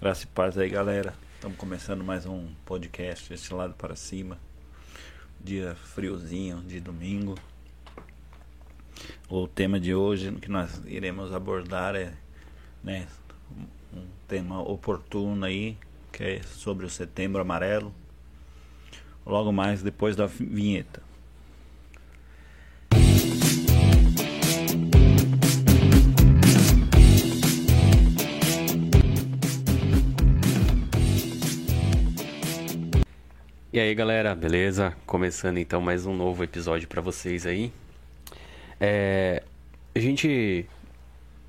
[0.00, 1.12] Graças e paz aí, galera.
[1.34, 4.38] Estamos começando mais um podcast, este lado para cima.
[5.38, 7.34] Dia friozinho de domingo.
[9.28, 12.14] O tema de hoje que nós iremos abordar é
[12.82, 13.06] né,
[13.92, 15.76] um tema oportuno aí,
[16.10, 17.92] que é sobre o setembro amarelo.
[19.26, 21.02] Logo mais depois da vinheta.
[33.72, 34.96] E aí galera, beleza?
[35.06, 37.72] Começando então mais um novo episódio para vocês aí.
[38.80, 39.44] É,
[39.94, 40.66] a gente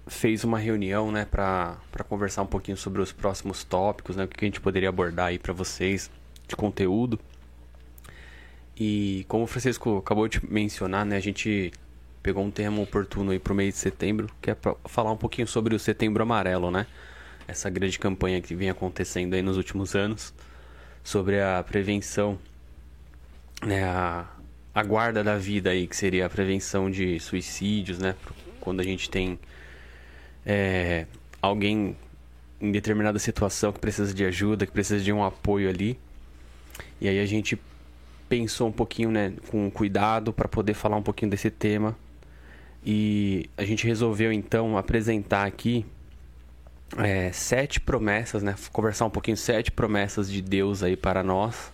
[0.05, 4.45] fez uma reunião, né, para conversar um pouquinho sobre os próximos tópicos, né, o que
[4.45, 6.11] a gente poderia abordar aí para vocês
[6.47, 7.19] de conteúdo.
[8.77, 11.71] E como o Francisco acabou de mencionar, né, a gente
[12.21, 15.47] pegou um termo oportuno aí pro mês de setembro, que é para falar um pouquinho
[15.47, 16.85] sobre o Setembro Amarelo, né?
[17.47, 20.31] Essa grande campanha que vem acontecendo aí nos últimos anos
[21.03, 22.37] sobre a prevenção,
[23.65, 24.25] né, a,
[24.73, 28.15] a guarda da vida aí, que seria a prevenção de suicídios, né,
[28.59, 29.39] quando a gente tem
[30.45, 31.05] é,
[31.41, 31.95] alguém
[32.59, 35.99] em determinada situação que precisa de ajuda, que precisa de um apoio ali.
[36.99, 37.59] E aí a gente
[38.29, 41.95] pensou um pouquinho, né, com cuidado para poder falar um pouquinho desse tema.
[42.85, 45.85] E a gente resolveu então apresentar aqui
[46.97, 48.55] é, sete promessas, né?
[48.71, 51.71] Conversar um pouquinho sete promessas de Deus aí para nós,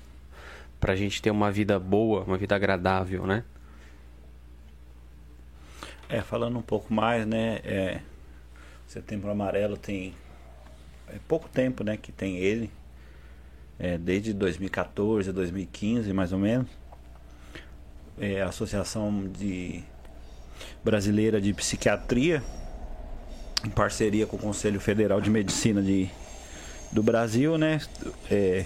[0.80, 3.44] para a gente ter uma vida boa, uma vida agradável, né?
[6.10, 7.60] É, falando um pouco mais, né?
[7.64, 8.00] É,
[8.88, 10.14] Setembro Amarelo tem
[11.08, 11.98] é pouco tempo, né?
[11.98, 12.70] Que tem ele,
[13.80, 16.68] é, desde 2014, 2015, mais ou menos.
[18.20, 19.84] É, a Associação de
[20.84, 22.44] Brasileira de Psiquiatria
[23.66, 26.10] em parceria com o Conselho Federal de Medicina de,
[26.92, 27.80] do Brasil, né,
[28.30, 28.66] é,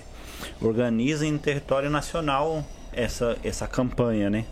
[0.62, 4.46] organiza em território nacional essa, essa campanha, né,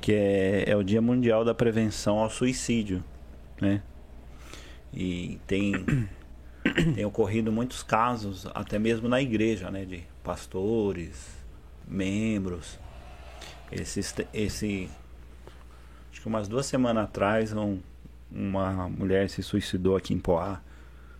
[0.00, 3.02] que é, é o Dia Mundial da Prevenção ao Suicídio,
[3.60, 3.82] né,
[4.92, 6.08] e tem
[6.94, 11.28] tem ocorrido muitos casos, até mesmo na igreja, né, de pastores,
[11.86, 12.78] membros,
[13.70, 14.00] esse,
[14.32, 14.88] esse
[16.10, 17.80] acho que umas duas semanas atrás um
[18.34, 20.60] uma mulher se suicidou aqui em Poá,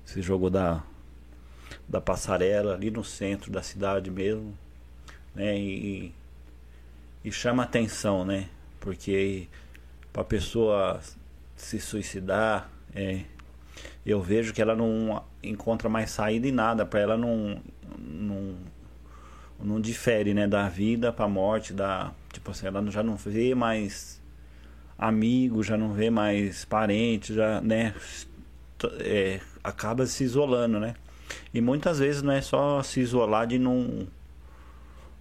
[0.04, 0.82] se jogou da,
[1.88, 4.52] da passarela ali no centro da cidade mesmo,
[5.34, 5.56] né?
[5.56, 6.12] E,
[7.24, 8.48] e chama atenção, né?
[8.80, 9.48] Porque
[10.12, 11.00] para pessoa
[11.56, 13.22] se suicidar, é,
[14.04, 17.62] eu vejo que ela não encontra mais saída em nada, para ela não,
[17.98, 18.56] não
[19.62, 24.20] não difere, né, da vida para morte, da tipo assim, ela já não vê mais
[24.98, 27.94] amigo, já não vê mais parente, já, né?
[29.00, 30.94] É, acaba se isolando, né?
[31.52, 34.06] E muitas vezes não é só se isolar de não,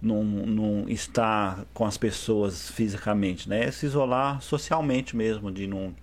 [0.00, 3.64] não, não estar com as pessoas fisicamente, né?
[3.64, 5.94] É se isolar socialmente mesmo, de não,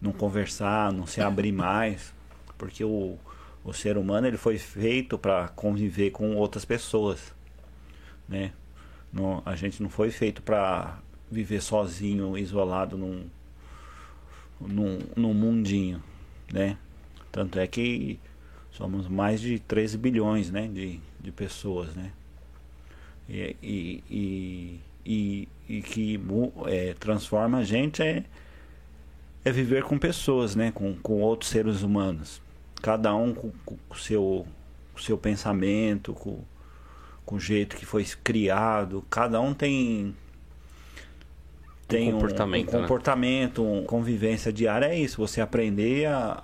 [0.00, 2.12] não conversar, não se abrir mais,
[2.58, 3.16] porque o,
[3.64, 7.34] o ser humano ele foi feito para conviver com outras pessoas,
[8.28, 8.52] né?
[9.12, 10.98] Não, a gente não foi feito para
[11.30, 13.26] viver sozinho, isolado num,
[14.60, 16.02] num, num mundinho,
[16.52, 16.76] né?
[17.30, 18.18] Tanto é que
[18.72, 20.66] somos mais de 13 bilhões, né?
[20.66, 22.12] De, de pessoas, né?
[23.28, 26.20] E, e, e, e, e que
[26.66, 28.24] é, transforma a gente é,
[29.44, 30.72] é viver com pessoas, né?
[30.72, 32.42] Com, com outros seres humanos.
[32.82, 33.52] Cada um com
[33.88, 34.46] o seu,
[34.98, 36.40] seu pensamento, com,
[37.24, 39.04] com o jeito que foi criado.
[39.08, 40.16] Cada um tem
[41.90, 43.82] tem um comportamento, um, um comportamento, né?
[43.86, 45.18] convivência diária é isso.
[45.18, 46.42] Você aprender a,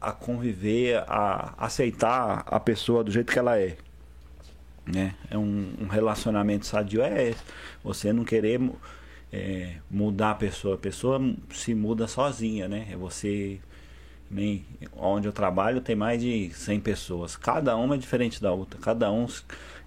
[0.00, 3.76] a conviver, a aceitar a pessoa do jeito que ela é.
[4.86, 5.14] Né?
[5.30, 7.42] É um, um relacionamento sadio é esse.
[7.84, 8.60] Você não querer
[9.32, 10.74] é, mudar a pessoa.
[10.74, 11.20] A pessoa
[11.50, 12.88] se muda sozinha, né?
[12.90, 13.60] É você
[14.30, 17.36] nem onde eu trabalho tem mais de 100 pessoas.
[17.36, 18.78] Cada uma é diferente da outra.
[18.80, 19.26] Cada um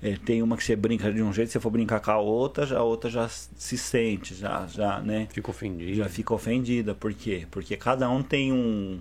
[0.04, 2.18] é, tem uma que você brinca de um jeito, se você for brincar com a
[2.18, 5.28] outra, já a outra já se sente, já, já, né?
[5.32, 5.94] Fica ofendida.
[5.94, 6.96] Já fica ofendida.
[6.96, 7.46] Por quê?
[7.52, 9.00] Porque cada um tem um,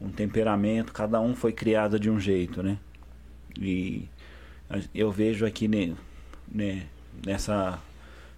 [0.00, 2.78] um temperamento, cada um foi criado de um jeito, né?
[3.60, 4.08] E
[4.94, 5.94] eu vejo aqui né,
[6.50, 6.86] né,
[7.24, 7.78] nessa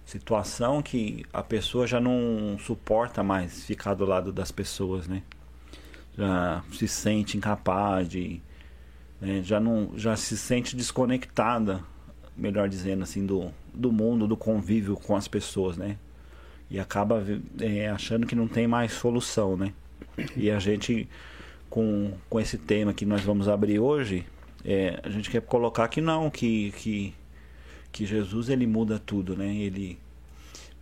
[0.05, 5.23] situação que a pessoa já não suporta mais ficar do lado das pessoas, né?
[6.17, 8.41] Já se sente incapaz de
[9.19, 11.83] né, já não já se sente desconectada,
[12.35, 15.97] melhor dizendo assim, do, do mundo, do convívio com as pessoas, né?
[16.69, 17.23] E acaba
[17.59, 19.73] é, achando que não tem mais solução, né?
[20.35, 21.07] E a gente,
[21.69, 24.25] com, com esse tema que nós vamos abrir hoje,
[24.63, 27.13] é, a gente quer colocar que não, que, que,
[27.91, 29.55] que Jesus ele muda tudo, né?
[29.55, 29.97] Ele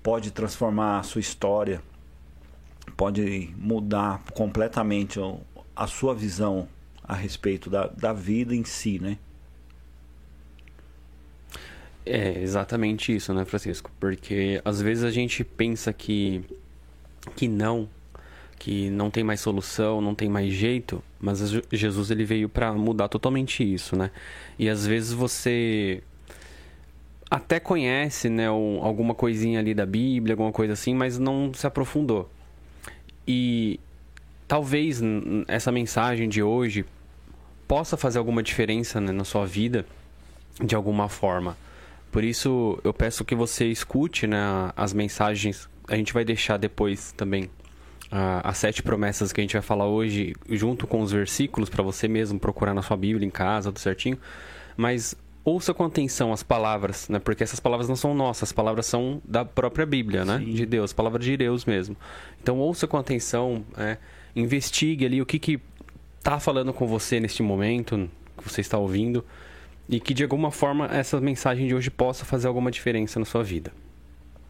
[0.01, 1.81] pode transformar a sua história,
[2.97, 5.19] pode mudar completamente
[5.75, 6.67] a sua visão
[7.07, 9.17] a respeito da, da vida em si, né?
[12.05, 13.89] É exatamente isso, né, Francisco?
[13.99, 16.43] Porque às vezes a gente pensa que,
[17.35, 17.89] que não,
[18.59, 21.39] que não tem mais solução, não tem mais jeito, mas
[21.71, 24.11] Jesus ele veio para mudar totalmente isso, né?
[24.59, 26.03] E às vezes você
[27.29, 31.65] até conhece, né, um, alguma coisinha ali da Bíblia, alguma coisa assim, mas não se
[31.65, 32.29] aprofundou.
[33.27, 33.79] E
[34.47, 35.01] talvez
[35.47, 36.85] essa mensagem de hoje
[37.67, 39.85] possa fazer alguma diferença né, na sua vida
[40.63, 41.57] de alguma forma.
[42.11, 44.37] Por isso eu peço que você escute né,
[44.75, 45.69] as mensagens.
[45.87, 47.43] A gente vai deixar depois também
[48.05, 51.83] uh, as sete promessas que a gente vai falar hoje, junto com os versículos, para
[51.83, 54.17] você mesmo procurar na sua Bíblia em casa, tudo certinho.
[54.77, 57.19] Mas ouça com atenção as palavras, né?
[57.19, 60.39] Porque essas palavras não são nossas, as palavras são da própria Bíblia, né?
[60.39, 60.53] Sim.
[60.53, 61.95] De Deus, palavras de Deus mesmo.
[62.41, 63.97] Então ouça com atenção, é,
[64.35, 65.59] investigue ali o que que
[66.25, 69.23] tá falando com você neste momento que você está ouvindo
[69.87, 73.43] e que de alguma forma essa mensagem de hoje possa fazer alguma diferença na sua
[73.43, 73.71] vida.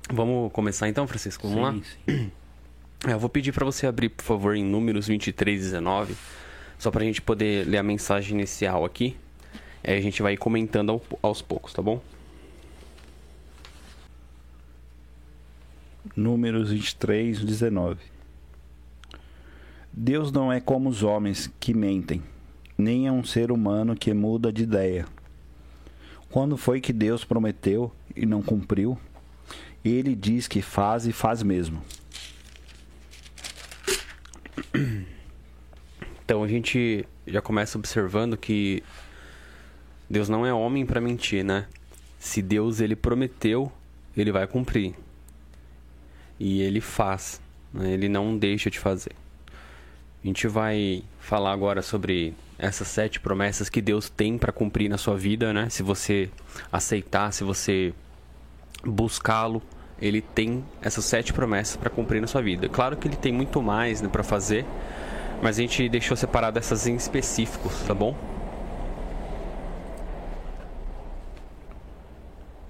[0.10, 1.50] Vamos começar então, Francisco?
[1.50, 2.16] Vamos sim, lá?
[2.16, 2.31] Sim.
[3.06, 6.16] É, eu vou pedir para você abrir, por favor, em números 23 e 19,
[6.80, 9.18] só para a gente poder ler a mensagem inicial aqui.
[9.83, 12.01] Aí a gente vai comentando ao, aos poucos, tá bom?
[16.16, 18.14] Números 23, 19.
[19.97, 22.21] Deus não é como os homens que mentem,
[22.77, 25.06] nem é um ser humano que muda de ideia.
[26.30, 29.00] Quando foi que Deus prometeu e não cumpriu?
[29.86, 31.81] Ele diz que faz e faz mesmo.
[36.25, 38.83] Então a gente já começa observando que
[40.09, 41.68] Deus não é homem para mentir, né?
[42.19, 43.71] Se Deus ele prometeu,
[44.18, 44.94] ele vai cumprir.
[46.38, 47.39] E ele faz,
[47.74, 47.94] né?
[47.94, 49.13] ele não deixa de fazer.
[50.25, 54.98] A gente vai falar agora sobre essas sete promessas que Deus tem para cumprir na
[54.98, 55.69] sua vida, né?
[55.69, 56.31] Se você
[56.72, 57.94] aceitar, se você
[58.83, 59.62] buscá-lo,
[60.01, 62.68] ele tem essas sete promessas para cumprir na sua vida.
[62.68, 64.66] Claro que ele tem muito mais né, para fazer,
[65.44, 68.18] mas a gente deixou separado essas em específicos, tá bom?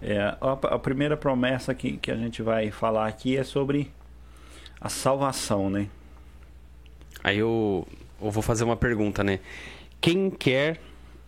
[0.01, 3.93] É, a, primeira promessa que, que a gente vai falar aqui é sobre
[4.81, 5.87] a salvação, né?
[7.25, 7.87] Aí eu,
[8.21, 9.39] eu vou fazer uma pergunta, né?
[9.99, 10.79] Quem quer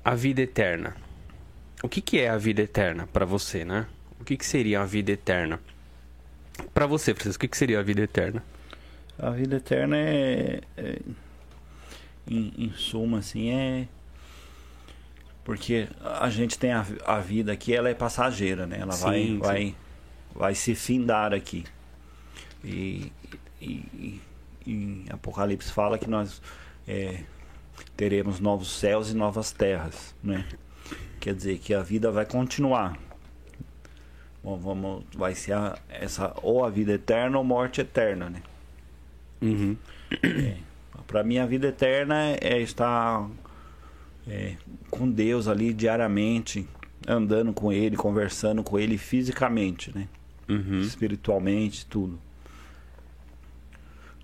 [0.05, 0.95] a vida eterna?
[1.81, 3.87] O que, que é a vida eterna para você, né?
[4.21, 5.59] O que, que seria a vida eterna?
[6.71, 8.43] Para você, Francisco, o que, que seria a vida eterna?
[9.17, 10.99] A vida eterna é, é
[12.27, 13.87] em, em suma, assim, é
[15.43, 18.77] porque a gente tem a, a vida aqui, ela é passageira, né?
[18.81, 19.37] Ela sim, vai, sim.
[19.39, 19.75] vai,
[20.35, 21.63] vai se findar aqui.
[22.63, 23.11] E,
[23.59, 24.21] e,
[24.67, 26.41] em Apocalipse fala que nós
[26.87, 27.21] é,
[27.95, 30.45] teremos novos céus e novas terras, né?
[31.19, 32.97] Quer dizer que a vida vai continuar.
[34.43, 38.41] Bom, vamos, vai ser a, essa ou a vida eterna ou morte eterna, né?
[39.41, 39.75] Uhum.
[40.23, 40.57] É,
[41.05, 43.29] Para mim a vida eterna é estar
[44.27, 44.55] é,
[44.89, 46.67] com Deus ali diariamente,
[47.07, 50.07] andando com Ele, conversando com Ele fisicamente, né?
[50.47, 50.79] Uhum.
[50.79, 52.19] Espiritualmente, tudo.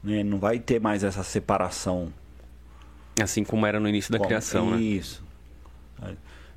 [0.03, 0.23] Né?
[0.23, 2.11] Não vai ter mais essa separação.
[3.21, 4.81] Assim como era no início da criação, né?
[4.81, 5.23] Isso.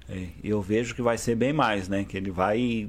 [0.08, 2.04] É, eu vejo que vai ser bem mais, né?
[2.04, 2.88] Que ele vai.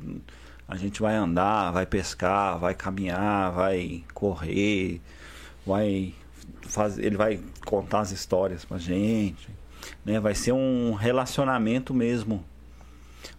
[0.68, 5.02] A gente vai andar, vai pescar, vai caminhar, vai correr,
[5.66, 6.14] vai
[6.62, 7.06] fazer.
[7.06, 9.50] Ele vai contar as histórias pra gente.
[10.06, 10.20] Né?
[10.20, 12.44] Vai ser um relacionamento mesmo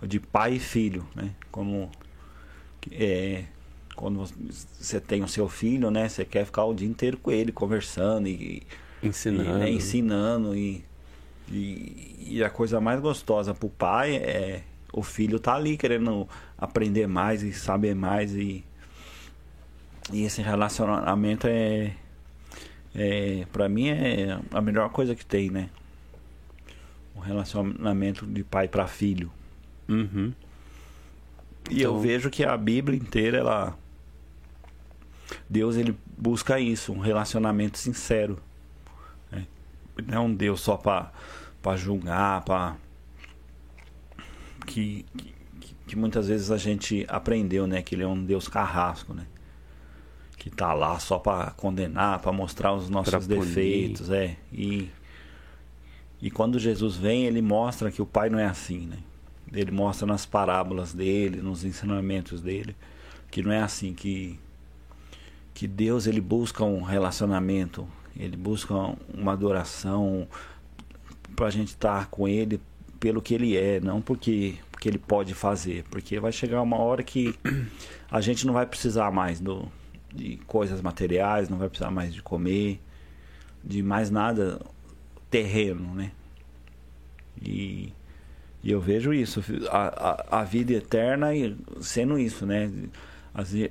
[0.02, 1.30] de pai e filho, né?
[1.50, 1.90] Como
[2.92, 3.44] é,
[3.98, 4.24] quando
[4.78, 6.08] você tem o seu filho, né?
[6.08, 8.62] Você quer ficar o dia inteiro com ele, conversando e
[9.02, 10.84] ensinando, e, né, ensinando e,
[11.50, 14.62] e, e, a coisa mais gostosa pro pai é
[14.92, 18.64] o filho tá ali querendo aprender mais e saber mais e
[20.12, 21.92] e esse relacionamento é
[22.94, 25.70] é para mim é a melhor coisa que tem, né?
[27.16, 29.28] O relacionamento de pai para filho.
[29.88, 30.32] Uhum.
[31.68, 31.94] E então...
[31.94, 33.76] eu vejo que a Bíblia inteira ela
[35.48, 38.38] Deus ele busca isso, um relacionamento sincero.
[39.30, 39.46] Né?
[40.06, 42.76] Não é um Deus só para julgar, para
[44.66, 45.04] que,
[45.60, 49.26] que, que, muitas vezes a gente aprendeu, né, que ele é um Deus carrasco, né?
[50.36, 54.36] Que tá lá só para condenar, para mostrar os nossos defeitos, é.
[54.52, 54.90] E
[56.20, 58.98] E quando Jesus vem, ele mostra que o Pai não é assim, né?
[59.52, 62.76] Ele mostra nas parábolas dele, nos ensinamentos dele,
[63.30, 64.38] que não é assim que
[65.58, 67.84] que Deus ele busca um relacionamento,
[68.16, 68.72] ele busca
[69.12, 70.28] uma adoração
[71.34, 72.60] para a gente estar com ele
[73.00, 77.02] pelo que ele é, não porque porque ele pode fazer, porque vai chegar uma hora
[77.02, 77.34] que
[78.08, 79.66] a gente não vai precisar mais do,
[80.14, 82.80] de coisas materiais, não vai precisar mais de comer,
[83.64, 84.60] de mais nada
[85.28, 86.12] terreno, né?
[87.42, 87.92] E,
[88.62, 91.30] e eu vejo isso, a, a, a vida eterna
[91.80, 92.70] sendo isso, né?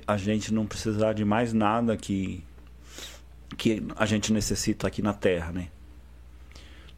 [0.06, 2.42] A, gente não precisar de mais nada que,
[3.56, 5.68] que a gente necessita aqui na Terra, né?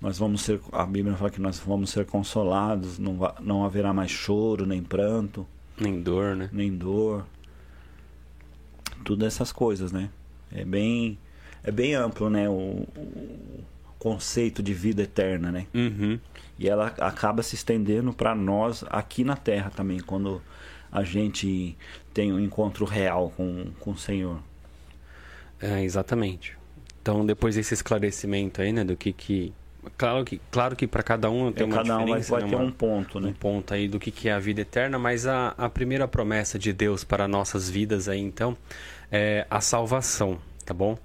[0.00, 4.10] nós vamos ser a Bíblia fala que nós vamos ser consolados não, não haverá mais
[4.10, 5.46] choro nem pranto.
[5.78, 6.48] Nem dor né?
[6.52, 7.26] Nem dor.
[9.04, 10.08] Tudo essas coisas né?
[10.50, 11.18] É bem
[11.62, 12.48] é bem amplo né?
[12.48, 13.64] O, o
[13.98, 15.66] conceito de vida eterna né?
[15.74, 16.18] Uhum.
[16.58, 20.00] e ela acaba se estendendo para nós aqui na Terra também.
[20.00, 20.40] Quando
[20.90, 21.76] a gente
[22.12, 24.38] tem um encontro real com, com o Senhor
[25.60, 26.56] é, exatamente
[27.02, 29.52] então depois desse esclarecimento aí né do que que
[29.96, 32.34] Claro que, claro que para cada um tem é, uma cada diferença.
[32.34, 33.28] Cada um vai, vai né, ter um ponto, né?
[33.28, 36.58] Um ponto aí do que, que é a vida eterna, mas a, a primeira promessa
[36.58, 38.56] de Deus para nossas vidas aí, então,
[39.10, 40.98] é a salvação, tá bom?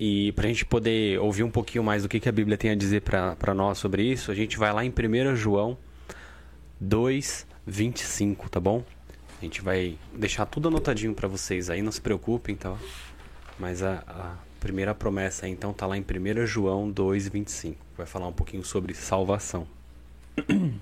[0.00, 2.70] E para a gente poder ouvir um pouquinho mais do que, que a Bíblia tem
[2.70, 5.78] a dizer para nós sobre isso, a gente vai lá em 1 João
[6.80, 8.82] 2, 25, tá bom?
[9.42, 12.78] A gente vai deixar tudo anotadinho para vocês aí, não se preocupem, tá?
[13.58, 17.74] Mas a, a primeira promessa então está lá em 1 João 2,25.
[17.96, 19.66] Vai falar um pouquinho sobre salvação.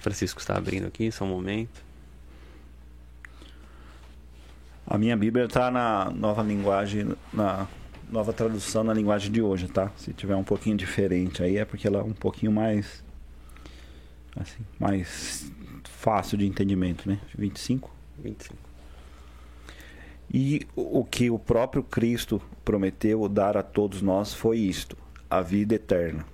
[0.00, 1.80] Francisco está abrindo aqui, só um momento.
[4.84, 7.68] A minha Bíblia está na nova linguagem, na
[8.10, 9.92] nova tradução na linguagem de hoje, tá?
[9.96, 13.04] Se tiver um pouquinho diferente aí é porque ela é um pouquinho mais
[14.36, 15.50] assim, mais
[15.84, 17.20] fácil de entendimento, né?
[17.36, 17.90] 25?
[18.18, 18.56] 25.
[20.32, 24.96] E o que o próprio Cristo prometeu dar a todos nós foi isto:
[25.28, 26.24] a vida eterna.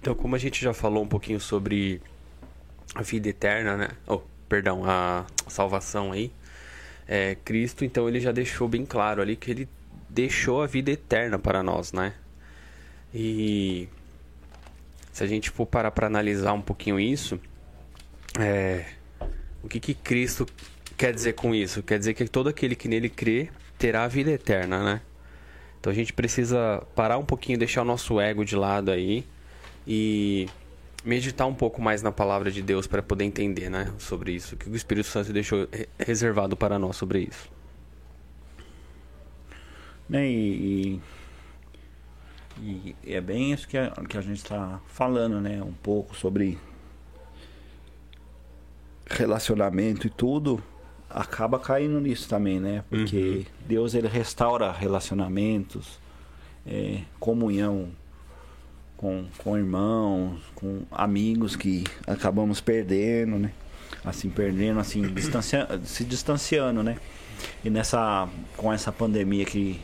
[0.00, 2.00] Então, como a gente já falou um pouquinho sobre
[2.94, 3.88] a vida eterna, né?
[4.06, 6.32] Oh, perdão, a salvação aí.
[7.06, 9.68] É, Cristo, então, ele já deixou bem claro ali que ele
[10.08, 12.14] deixou a vida eterna para nós, né?
[13.12, 13.88] E
[15.12, 17.40] se a gente for parar para analisar um pouquinho isso,
[18.38, 18.86] é,
[19.62, 20.46] o que que Cristo
[20.96, 21.82] quer dizer com isso?
[21.82, 23.48] Quer dizer que todo aquele que nele crê
[23.78, 25.00] terá a vida eterna, né?
[25.80, 29.24] Então a gente precisa parar um pouquinho, deixar o nosso ego de lado aí
[29.86, 30.46] e
[31.02, 34.58] meditar um pouco mais na palavra de Deus para poder entender, né, sobre isso, o
[34.58, 35.66] que o Espírito Santo deixou
[35.98, 37.50] reservado para nós sobre isso.
[40.06, 41.00] Né, e,
[42.62, 46.58] e, é bem isso que a, que a gente está falando, né, um pouco sobre
[49.08, 50.62] relacionamento e tudo
[51.10, 52.84] acaba caindo nisso também, né?
[52.88, 53.44] Porque uhum.
[53.66, 55.98] Deus ele restaura relacionamentos,
[56.64, 57.88] é, comunhão
[58.96, 63.52] com, com irmãos, com amigos que acabamos perdendo, né?
[64.04, 66.96] Assim, perdendo, assim, distancia, se distanciando, né?
[67.64, 69.80] E nessa, com essa pandemia que,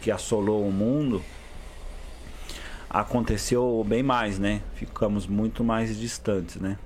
[0.00, 1.20] que assolou o mundo,
[2.90, 4.60] aconteceu bem mais, né?
[4.74, 6.76] Ficamos muito mais distantes, né?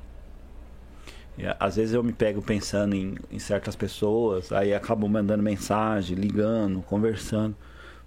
[1.39, 6.15] E, às vezes eu me pego pensando em, em certas pessoas, aí acabo mandando mensagem,
[6.15, 7.57] ligando, conversando,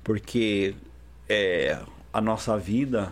[0.03, 0.75] porque
[1.27, 1.79] é,
[2.13, 3.11] a nossa vida,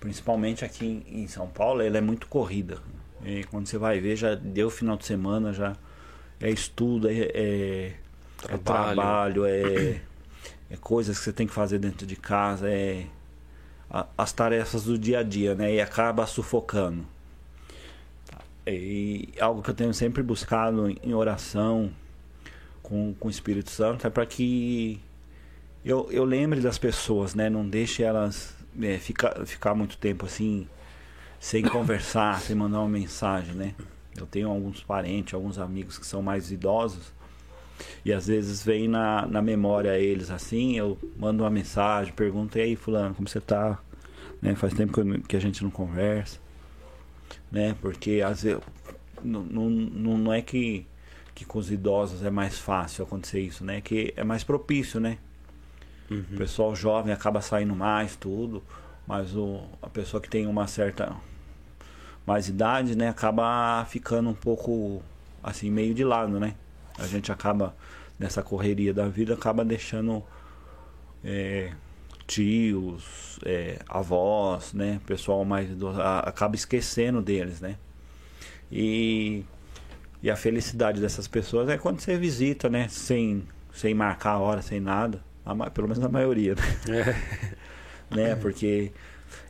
[0.00, 2.78] principalmente aqui em, em São Paulo, ela é muito corrida.
[3.22, 5.76] E quando você vai ver, já deu final de semana, já
[6.40, 7.92] é estudo, é, é,
[8.38, 10.00] trabalho, é, trabalho, é,
[10.70, 13.06] é coisas que você tem que fazer dentro de casa, é
[14.18, 15.74] as tarefas do dia a dia, né?
[15.74, 17.06] E acaba sufocando.
[18.66, 21.92] E algo que eu tenho sempre buscado em oração
[22.82, 25.00] com, com o Espírito Santo é para que
[25.84, 27.48] eu, eu lembre das pessoas, né?
[27.48, 30.66] Não deixe elas é, ficar, ficar muito tempo assim,
[31.38, 33.74] sem conversar, sem mandar uma mensagem, né?
[34.16, 37.12] Eu tenho alguns parentes, alguns amigos que são mais idosos
[38.04, 42.60] e às vezes vem na, na memória eles assim, eu mando uma mensagem, pergunto, e
[42.60, 43.78] aí fulano, como você tá?
[44.44, 44.54] Né?
[44.54, 46.38] Faz tempo que, que a gente não conversa
[47.50, 47.76] né?
[47.80, 48.60] Porque às vezes
[49.22, 50.86] não, não, não é que,
[51.34, 53.80] que com os idosos é mais fácil acontecer isso, né?
[53.80, 55.18] Que é mais propício, né?
[56.10, 56.24] Uhum.
[56.32, 58.62] O pessoal jovem acaba saindo mais, tudo,
[59.06, 61.14] mas o, a pessoa que tem uma certa
[62.26, 65.02] mais idade, né, acaba ficando um pouco
[65.42, 66.54] assim meio de lado, né?
[66.98, 67.74] A gente acaba
[68.18, 70.22] nessa correria da vida acaba deixando
[71.22, 71.72] é,
[72.26, 75.00] tios, é, avós, né?
[75.06, 77.76] Pessoal mais idoso, acaba esquecendo deles, né?
[78.70, 79.44] E,
[80.22, 82.88] e a felicidade dessas pessoas é quando você visita, né?
[82.88, 85.22] Sem, sem marcar a hora, sem nada.
[85.44, 87.14] A, pelo menos a maioria, né?
[88.10, 88.14] É.
[88.14, 88.36] né?
[88.36, 88.90] Porque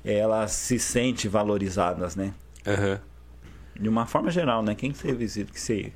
[0.04, 2.34] elas se sentem valorizadas, né?
[2.66, 2.98] Uhum.
[3.80, 4.74] De uma forma geral, né?
[4.74, 5.92] Quem você visita, que você,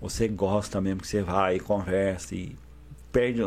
[0.00, 2.56] você gosta mesmo, que você vai e conversa e
[3.12, 3.40] perde,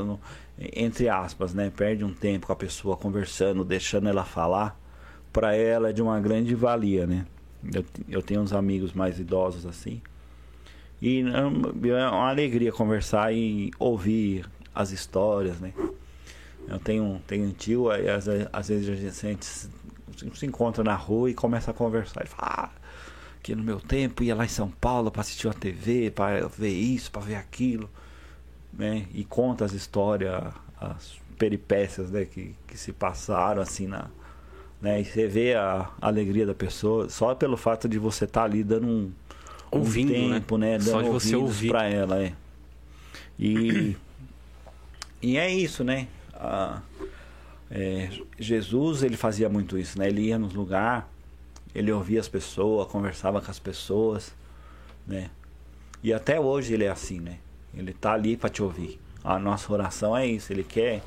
[0.73, 1.71] entre aspas, né?
[1.75, 4.79] Perde um tempo com a pessoa conversando, deixando ela falar,
[5.31, 7.25] para ela é de uma grande valia, né?
[7.73, 10.01] Eu, eu tenho uns amigos mais idosos assim.
[11.01, 15.73] E é uma alegria conversar e ouvir as histórias, né?
[16.67, 21.29] Eu tenho, tenho um tio, aí às, às vezes a gente se encontra na rua
[21.31, 22.21] e começa a conversar.
[22.21, 22.69] Ele fala, ah,
[23.41, 26.69] que no meu tempo ia lá em São Paulo para assistir uma TV, para ver
[26.73, 27.89] isso, para ver aquilo,
[28.79, 29.05] né?
[29.13, 30.41] E conta as histórias,
[30.79, 34.07] as peripécias né, que, que se passaram assim na,
[34.81, 35.01] né?
[35.01, 38.63] E você vê a, alegria da pessoa só pelo fato de você estar tá ali
[38.63, 39.11] dando um,
[39.69, 40.71] Ouvindo, um tempo, né?
[40.71, 40.77] né?
[40.77, 42.33] Dando só de você ouvir para ela, é.
[43.37, 43.95] E
[45.21, 46.07] e é isso, né?
[47.69, 48.09] É,
[48.39, 50.07] Jesus ele fazia muito isso, né?
[50.07, 51.03] Ele ia nos lugares
[51.73, 54.33] ele ouvia as pessoas, conversava com as pessoas,
[55.05, 55.29] né?
[56.01, 57.37] E até hoje ele é assim, né?
[57.73, 58.99] Ele tá ali para te ouvir.
[59.23, 61.01] A nossa oração é isso, ele quer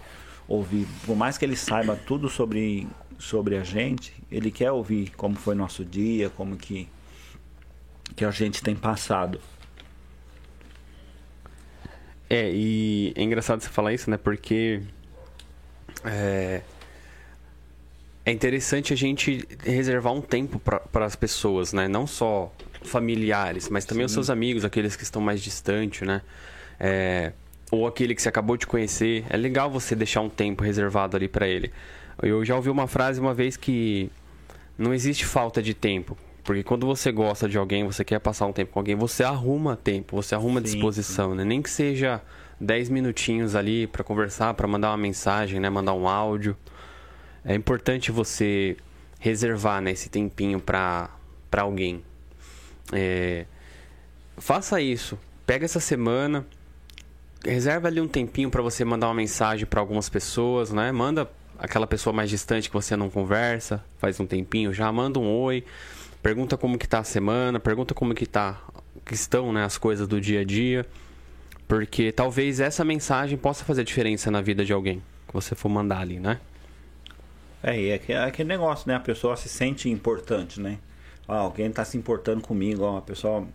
[0.47, 2.87] ouvir, por mais que ele saiba tudo sobre
[3.19, 6.88] sobre a gente, ele quer ouvir como foi nosso dia, como que
[8.16, 9.40] que a gente tem passado.
[12.28, 14.16] É, e é engraçado você falar isso, né?
[14.16, 14.83] Porque
[16.04, 16.62] é,
[18.25, 21.88] é interessante a gente reservar um tempo para as pessoas, né?
[21.88, 22.52] Não só
[22.85, 24.07] familiares, mas também Sim.
[24.07, 26.23] os seus amigos, aqueles que estão mais distantes, né?
[26.82, 27.32] É,
[27.70, 29.24] ou aquele que você acabou de conhecer.
[29.30, 31.72] É legal você deixar um tempo reservado ali para ele.
[32.20, 34.10] Eu já ouvi uma frase uma vez que
[34.76, 36.18] não existe falta de tempo.
[36.42, 39.76] Porque quando você gosta de alguém, você quer passar um tempo com alguém, você arruma
[39.76, 41.37] tempo, você arruma sim, disposição, sim.
[41.37, 41.44] né?
[41.44, 42.20] Nem que seja
[42.61, 45.70] 10 minutinhos ali para conversar, para mandar uma mensagem, né?
[45.70, 46.57] Mandar um áudio
[47.44, 48.76] é importante você
[49.18, 51.11] reservar né, esse tempinho para
[51.57, 52.02] alguém.
[52.92, 53.46] É,
[54.37, 55.18] faça isso.
[55.46, 56.46] Pega essa semana,
[57.44, 60.92] reserva ali um tempinho para você mandar uma mensagem para algumas pessoas, né?
[60.92, 61.28] Manda
[61.59, 65.64] aquela pessoa mais distante que você não conversa, faz um tempinho já, manda um oi,
[66.22, 68.61] pergunta como que tá a semana, pergunta como que tá,
[69.05, 70.87] que estão, né, as coisas do dia a dia,
[71.68, 76.00] porque talvez essa mensagem possa fazer diferença na vida de alguém que você for mandar
[76.00, 76.40] ali, né?
[77.62, 78.96] É, e é, é aquele negócio, né?
[78.96, 80.78] A pessoa se sente importante, né?
[81.28, 83.46] Ah, alguém está se importando comigo, ó, a pessoa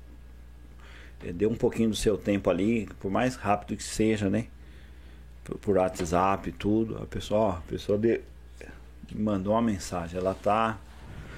[1.34, 4.48] deu um pouquinho do seu tempo ali, por mais rápido que seja, né?
[5.44, 8.22] Por, por WhatsApp e tudo, a pessoa, ó, a pessoa de,
[9.14, 10.78] mandou uma mensagem, ela tá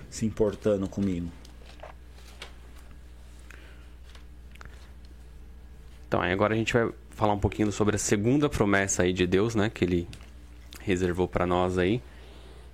[0.10, 1.30] se importando comigo.
[6.08, 9.54] Então, agora a gente vai falar um pouquinho sobre a segunda promessa aí de Deus,
[9.54, 9.70] né?
[9.70, 10.08] Que ele
[10.82, 12.02] reservou para nós aí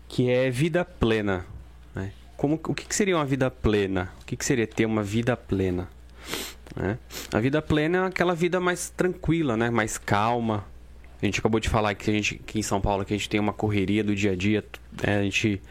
[0.07, 1.45] que é vida plena.
[1.93, 2.11] Né?
[2.37, 4.11] Como, o que, que, seria uma vida plena?
[4.21, 5.89] O que, que seria ter uma vida plena?
[6.75, 6.97] Né?
[7.32, 9.69] A vida plena é aquela vida mais tranquila, né?
[9.69, 10.65] mais calma.
[11.21, 13.30] A gente acabou de falar que a gente aqui em São Paulo que a gente
[13.30, 14.63] tem uma correria do dia a dia.
[15.04, 15.19] Né?
[15.19, 15.62] A gente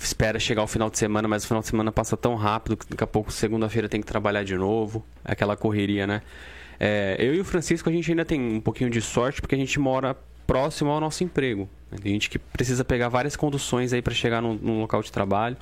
[0.00, 2.86] espera chegar o final de semana, mas o final de semana passa tão rápido que
[2.88, 5.04] daqui a pouco, segunda-feira, tem que trabalhar de novo.
[5.24, 6.22] É aquela correria, né?
[6.78, 9.58] É, eu e o Francisco, a gente ainda tem um pouquinho de sorte porque a
[9.58, 10.16] gente mora
[10.46, 11.68] próximo ao nosso emprego.
[12.02, 15.56] Tem gente que precisa pegar várias conduções aí para chegar num, num, local de trabalho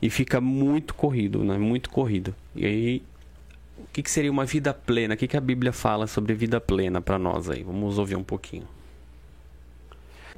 [0.00, 1.56] e fica muito corrido, né?
[1.56, 2.34] Muito corrido.
[2.54, 3.02] E aí,
[3.92, 5.14] que, que seria uma vida plena?
[5.14, 7.62] O que, que a Bíblia fala sobre vida plena para nós aí?
[7.62, 8.66] Vamos ouvir um pouquinho.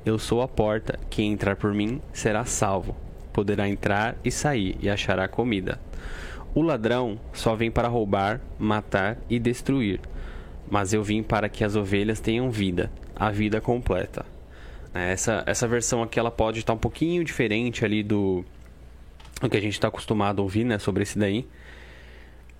[0.04, 2.96] Eu sou a porta, quem entrar por mim será salvo.
[3.32, 5.80] Poderá entrar e sair e achará comida.
[6.54, 10.00] O ladrão só vem para roubar, matar e destruir.
[10.70, 14.26] Mas eu vim para que as ovelhas tenham vida a vida completa.
[14.92, 18.44] É, essa, essa versão aqui ela pode estar um pouquinho diferente ali do,
[19.40, 21.46] do que a gente está acostumado a ouvir né, sobre esse daí.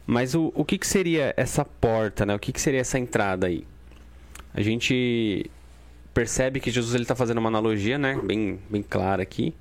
[0.06, 2.34] Mas o, o que, que seria essa porta, né?
[2.34, 3.66] O que, que seria essa entrada aí?
[4.52, 5.50] A gente
[6.12, 8.20] percebe que Jesus está fazendo uma analogia, né?
[8.22, 9.54] Bem, bem clara aqui.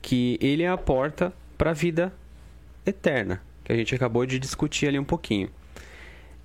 [0.00, 2.12] Que ele é a porta para a vida
[2.86, 3.42] eterna.
[3.64, 5.50] Que a gente acabou de discutir ali um pouquinho.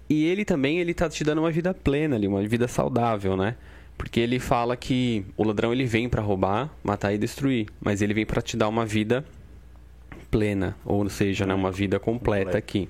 [0.10, 3.56] E ele também ele está te dando uma vida plena ali, uma vida saudável, né?
[3.97, 8.13] Porque ele fala que o ladrão ele vem para roubar, matar e destruir, mas ele
[8.13, 9.23] vem para te dar uma vida
[10.29, 12.89] plena, ou seja, né, uma vida completa aqui.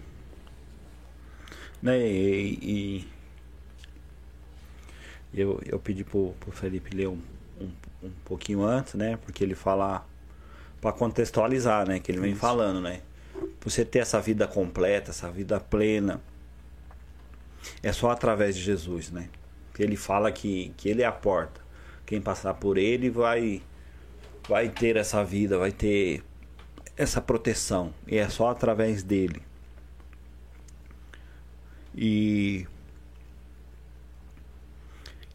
[1.84, 3.06] Né, e,
[5.34, 7.20] e, eu, eu pedi pro, pro Felipe ler um,
[7.60, 7.70] um,
[8.02, 9.18] um pouquinho antes, né?
[9.18, 10.08] Porque ele fala
[10.80, 12.00] para contextualizar, né?
[12.00, 12.40] Que ele vem Isso.
[12.40, 13.02] falando, né?
[13.60, 16.22] Você ter essa vida completa, essa vida plena,
[17.82, 19.28] é só através de Jesus, né?
[19.78, 21.60] Ele fala que, que ele é a porta.
[22.06, 23.62] Quem passar por ele vai
[24.48, 26.24] vai ter essa vida, vai ter
[26.96, 27.94] essa proteção.
[28.08, 29.42] E é só através dele.
[31.96, 32.66] E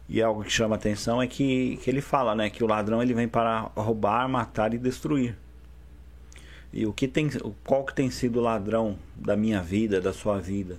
[0.09, 3.13] e algo que chama atenção é que, que ele fala, né, que o ladrão ele
[3.13, 5.37] vem para roubar, matar e destruir.
[6.73, 7.29] E o que tem,
[7.63, 10.77] qual que tem sido o ladrão da minha vida, da sua vida?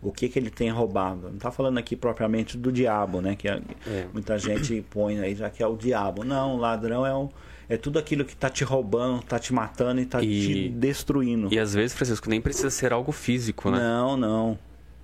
[0.00, 1.22] O que que ele tem roubado?
[1.22, 3.34] Não está falando aqui propriamente do diabo, né?
[3.34, 4.06] Que é, é.
[4.12, 6.22] muita gente põe aí já que é o diabo.
[6.22, 7.28] Não, o ladrão é o,
[7.68, 11.52] é tudo aquilo que está te roubando, está te matando e está te destruindo.
[11.52, 13.78] E às vezes, Francisco, nem precisa ser algo físico, né?
[13.78, 14.58] Não, não,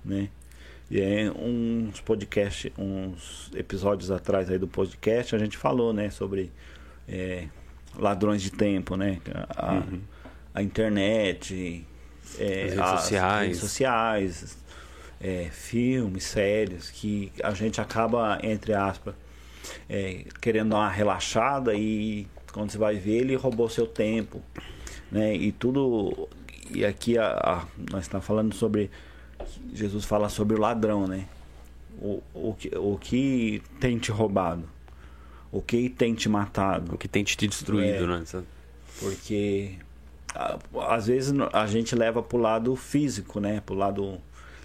[0.05, 0.29] né?
[0.89, 6.51] E aí, uns podcast, uns episódios atrás aí do podcast, a gente falou, né, sobre
[7.07, 7.47] é,
[7.97, 9.19] ladrões de tempo, né?
[9.55, 10.01] A, uhum.
[10.53, 11.85] a internet,
[12.37, 14.65] é, as redes as sociais, redes sociais
[15.19, 19.15] é, filmes, séries, que a gente acaba, entre aspas,
[19.89, 24.41] é, querendo dar uma relaxada e quando você vai ver, ele roubou seu tempo,
[25.11, 25.35] né?
[25.35, 26.29] E tudo.
[26.69, 28.89] E aqui a, a nós estamos falando sobre
[29.73, 31.25] Jesus fala sobre o ladrão, né?
[31.99, 34.63] O, o, que, o que tem te roubado?
[35.51, 36.95] O que tem te matado?
[36.95, 38.23] O que tem te destruído, é, né?
[38.99, 39.77] Porque
[40.87, 43.61] às vezes a gente leva pro lado físico, né?
[43.65, 44.19] Pro lado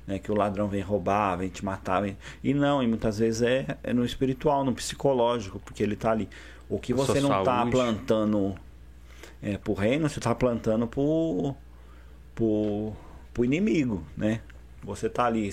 [0.06, 2.02] né, que o ladrão vem roubar, vem te matar.
[2.02, 2.16] Vem...
[2.42, 6.28] E não, e muitas vezes é, é no espiritual, no psicológico, porque ele tá ali.
[6.68, 8.54] O que você não está plantando
[9.42, 11.54] é, pro reino, você está plantando pro,
[12.34, 12.92] pro,
[13.32, 14.40] pro inimigo, né?
[14.82, 15.52] Você tá ali.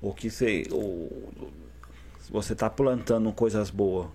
[0.00, 0.64] O que você.
[0.70, 1.32] O,
[2.30, 4.08] você tá plantando coisas boas.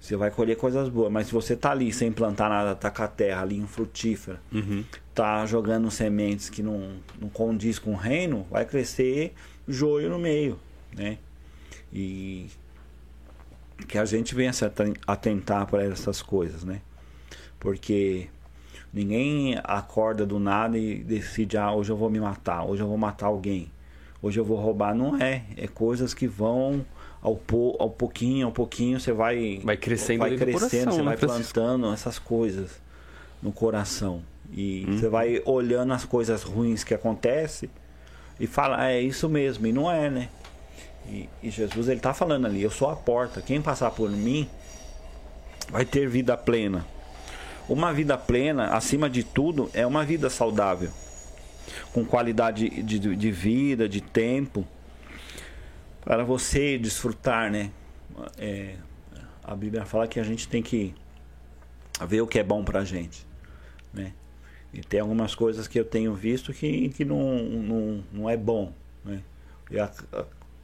[0.00, 3.02] Você vai colher coisas boas, mas se você tá ali sem plantar nada, tá com
[3.02, 4.84] a terra ali infrutífera, uhum.
[5.14, 9.32] tá jogando sementes que não, não condiz com o reino, vai crescer
[9.66, 10.58] joio no meio,
[10.94, 11.16] né?
[11.90, 12.48] E
[13.88, 14.62] que a gente venha se
[15.06, 16.82] atentar para essas coisas, né?
[17.58, 18.28] Porque
[18.92, 22.98] ninguém acorda do nada e decide, ah, hoje eu vou me matar, hoje eu vou
[22.98, 23.70] matar alguém
[24.24, 24.94] hoje eu vou roubar.
[24.94, 25.42] Não é.
[25.56, 26.84] É coisas que vão
[27.20, 29.60] ao, po, ao pouquinho, ao pouquinho, você vai.
[29.62, 32.80] Vai crescendo, vai crescendo coração, você vai plantando essas coisas
[33.42, 34.22] no coração.
[34.52, 34.98] E hum.
[34.98, 37.68] você vai olhando as coisas ruins que acontecem
[38.40, 39.66] e fala, ah, é isso mesmo.
[39.66, 40.28] E não é, né?
[41.06, 43.42] E, e Jesus ele está falando ali, eu sou a porta.
[43.42, 44.48] Quem passar por mim
[45.70, 46.86] vai ter vida plena.
[47.68, 50.90] Uma vida plena, acima de tudo, é uma vida saudável
[51.92, 54.66] com qualidade de, de vida, de tempo,
[56.04, 57.70] para você desfrutar, né?
[58.38, 58.76] É,
[59.42, 60.94] a Bíblia fala que a gente tem que
[62.06, 63.26] ver o que é bom para a gente,
[63.92, 64.12] né?
[64.72, 68.72] E tem algumas coisas que eu tenho visto que, que não, não, não é bom,
[69.04, 69.22] né?
[69.70, 69.88] Eu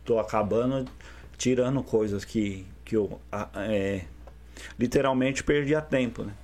[0.00, 0.90] estou acabando
[1.38, 3.18] tirando coisas que, que eu
[3.54, 4.04] é,
[4.78, 6.34] literalmente perdi a tempo, né?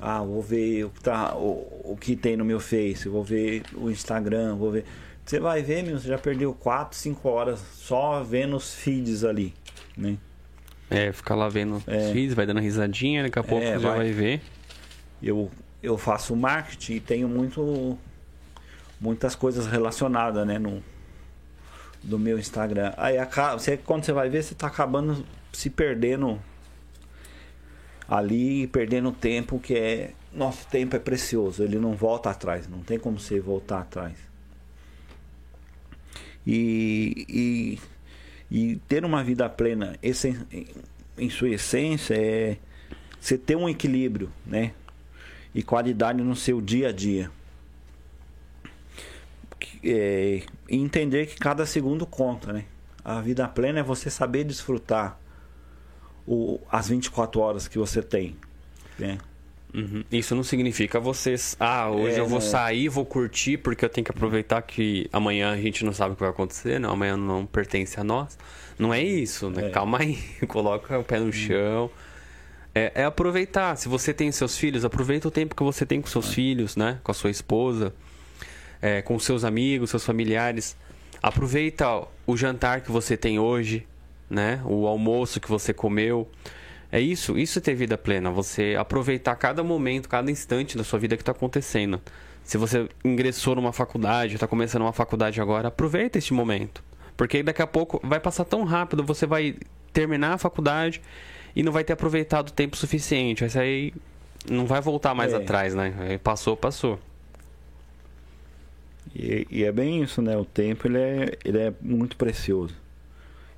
[0.00, 3.62] Ah, vou ver o que, tá, o, o que tem no meu Face, vou ver
[3.74, 4.84] o Instagram, vou ver.
[5.24, 9.54] Você vai ver, meu, você já perdeu 4, 5 horas só vendo os feeds ali,
[9.96, 10.18] né?
[10.90, 11.96] É, ficar lá vendo é.
[11.96, 13.98] os feeds, vai dando risadinha, daqui a é, pouco é, já vai.
[13.98, 14.42] vai ver.
[15.22, 15.50] Eu,
[15.82, 17.98] eu faço marketing e tenho muito
[19.00, 20.82] muitas coisas relacionadas, né, no
[22.02, 22.92] do meu Instagram.
[22.96, 23.16] Aí
[23.84, 26.38] quando você vai ver, você tá acabando se perdendo
[28.08, 32.98] ali perdendo tempo que é nosso tempo é precioso ele não volta atrás não tem
[32.98, 34.16] como você voltar atrás.
[36.46, 37.80] E, e,
[38.50, 40.38] e ter uma vida plena esse,
[41.16, 42.58] em sua essência é
[43.18, 44.72] você ter um equilíbrio né?
[45.54, 47.30] E qualidade no seu dia a dia.
[49.82, 52.64] É, e entender que cada segundo conta né?
[53.04, 55.18] A vida plena é você saber desfrutar
[56.26, 58.36] o, as 24 horas que você tem.
[58.98, 59.18] Né?
[59.74, 60.04] Uhum.
[60.10, 61.56] Isso não significa vocês.
[61.58, 62.44] Ah, hoje é, eu vou né?
[62.44, 66.14] sair, vou curtir, porque eu tenho que aproveitar que amanhã a gente não sabe o
[66.14, 68.38] que vai acontecer, não, amanhã não pertence a nós.
[68.78, 69.66] Não é isso, né?
[69.66, 69.70] É.
[69.70, 71.90] Calma aí, coloca o pé no chão.
[72.72, 73.76] É, é, aproveitar.
[73.76, 76.34] Se você tem seus filhos, aproveita o tempo que você tem com seus é.
[76.34, 77.00] filhos, né?
[77.02, 77.92] Com a sua esposa,
[78.80, 80.76] é, com seus amigos, seus familiares.
[81.20, 83.86] Aproveita o jantar que você tem hoje,
[84.28, 84.60] né?
[84.64, 86.28] O almoço que você comeu.
[86.92, 90.98] É isso, isso é ter vida plena, você aproveitar cada momento, cada instante da sua
[90.98, 92.00] vida que está acontecendo.
[92.44, 96.84] Se você ingressou numa faculdade, está começando uma faculdade agora, aproveita este momento.
[97.16, 99.56] Porque daqui a pouco vai passar tão rápido, você vai
[99.92, 101.00] terminar a faculdade
[101.56, 103.40] e não vai ter aproveitado o tempo suficiente.
[103.40, 103.94] Vai sair.
[104.48, 105.36] Não vai voltar mais É.
[105.36, 105.94] atrás, né?
[105.98, 107.00] Aí Passou, passou.
[109.14, 110.36] E, e é bem isso, né?
[110.36, 112.74] O tempo ele é, ele é muito precioso.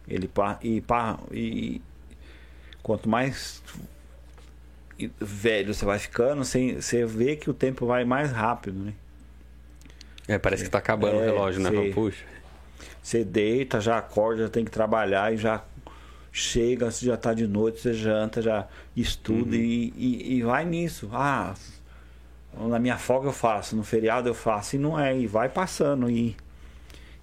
[0.09, 1.81] Ele pa- e, pa- e
[2.83, 3.63] quanto mais
[5.21, 8.95] velho você vai ficando, você, vê que o tempo vai mais rápido, né?
[10.29, 11.71] É, parece que tá acabando o É, relógio, né?
[11.71, 12.25] Fala, Puxa.
[13.03, 15.63] Você deita, já acorda, já tem que trabalhar e já
[16.33, 18.67] chega, já tá de noite, você janta, já
[18.97, 21.09] estuda e, e, e vai nisso.
[21.13, 21.55] Ah,
[22.55, 26.11] na minha folga eu faço, no feriado eu faço, e não é, e vai passando
[26.11, 26.37] e,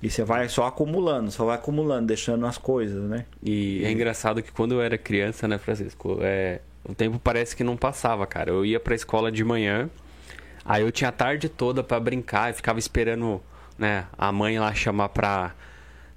[0.03, 3.25] e você vai só acumulando, só vai acumulando, deixando as coisas, né?
[3.41, 6.17] E é engraçado que quando eu era criança, né, Francisco?
[6.21, 8.51] É, o tempo parece que não passava, cara.
[8.51, 9.89] Eu ia pra escola de manhã,
[10.65, 13.41] aí eu tinha a tarde toda pra brincar e ficava esperando,
[13.77, 15.55] né, a mãe lá chamar pra,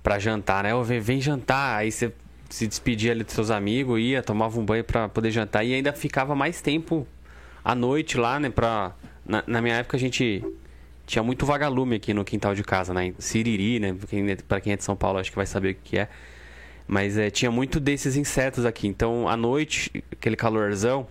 [0.03, 0.75] pra jantar, né?
[0.75, 1.79] Ô, vem, vem jantar.
[1.79, 2.13] Aí você
[2.51, 5.93] se despedia ali dos seus amigos, ia, tomava um banho pra poder jantar e ainda
[5.93, 7.07] ficava mais tempo
[7.65, 8.93] à noite lá, né, pra...
[9.25, 10.45] Na, na minha época a gente
[11.07, 13.15] tinha muito vagalume aqui no quintal de casa, né?
[13.19, 13.97] Siriri, né?
[14.09, 16.09] Quem- Pra quem é de São Paulo acho que vai saber o que é.
[16.87, 18.87] Mas é, tinha muito desses insetos aqui.
[18.87, 21.07] Então, à noite, aquele calorzão,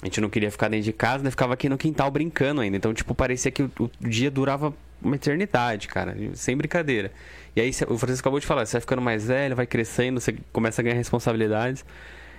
[0.00, 1.30] a gente não queria ficar dentro de casa, né?
[1.30, 2.76] Ficava aqui no quintal brincando ainda.
[2.76, 6.16] Então, tipo, parecia que o, o dia durava uma eternidade, cara.
[6.34, 7.12] Sem brincadeira.
[7.54, 10.34] E aí, o Francisco acabou de falar, você vai ficando mais velho, vai crescendo, você
[10.52, 11.84] começa a ganhar responsabilidades.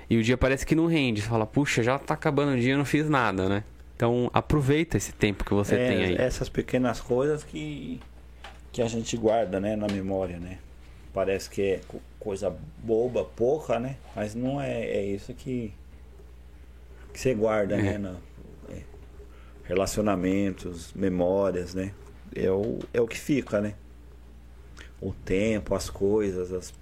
[0.09, 1.21] E o dia parece que não rende.
[1.21, 3.63] Você fala, puxa, já tá acabando o dia, eu não fiz nada, né?
[4.03, 6.15] Então, aproveita esse tempo que você É, tem aí.
[6.17, 8.01] Essas pequenas coisas que,
[8.69, 10.57] que a gente guarda, né, na memória, né?
[11.13, 13.95] Parece que é co- coisa boba, pouca, né?
[14.13, 15.73] Mas não é, é isso que,
[17.13, 17.81] que você guarda, É.
[17.81, 17.97] né?
[17.97, 18.17] na-
[18.75, 18.81] é.
[19.63, 21.93] relacionamentos, memórias, né?
[22.35, 23.73] É o, é o que fica, né?
[24.99, 26.73] O tempo, as coisas, as,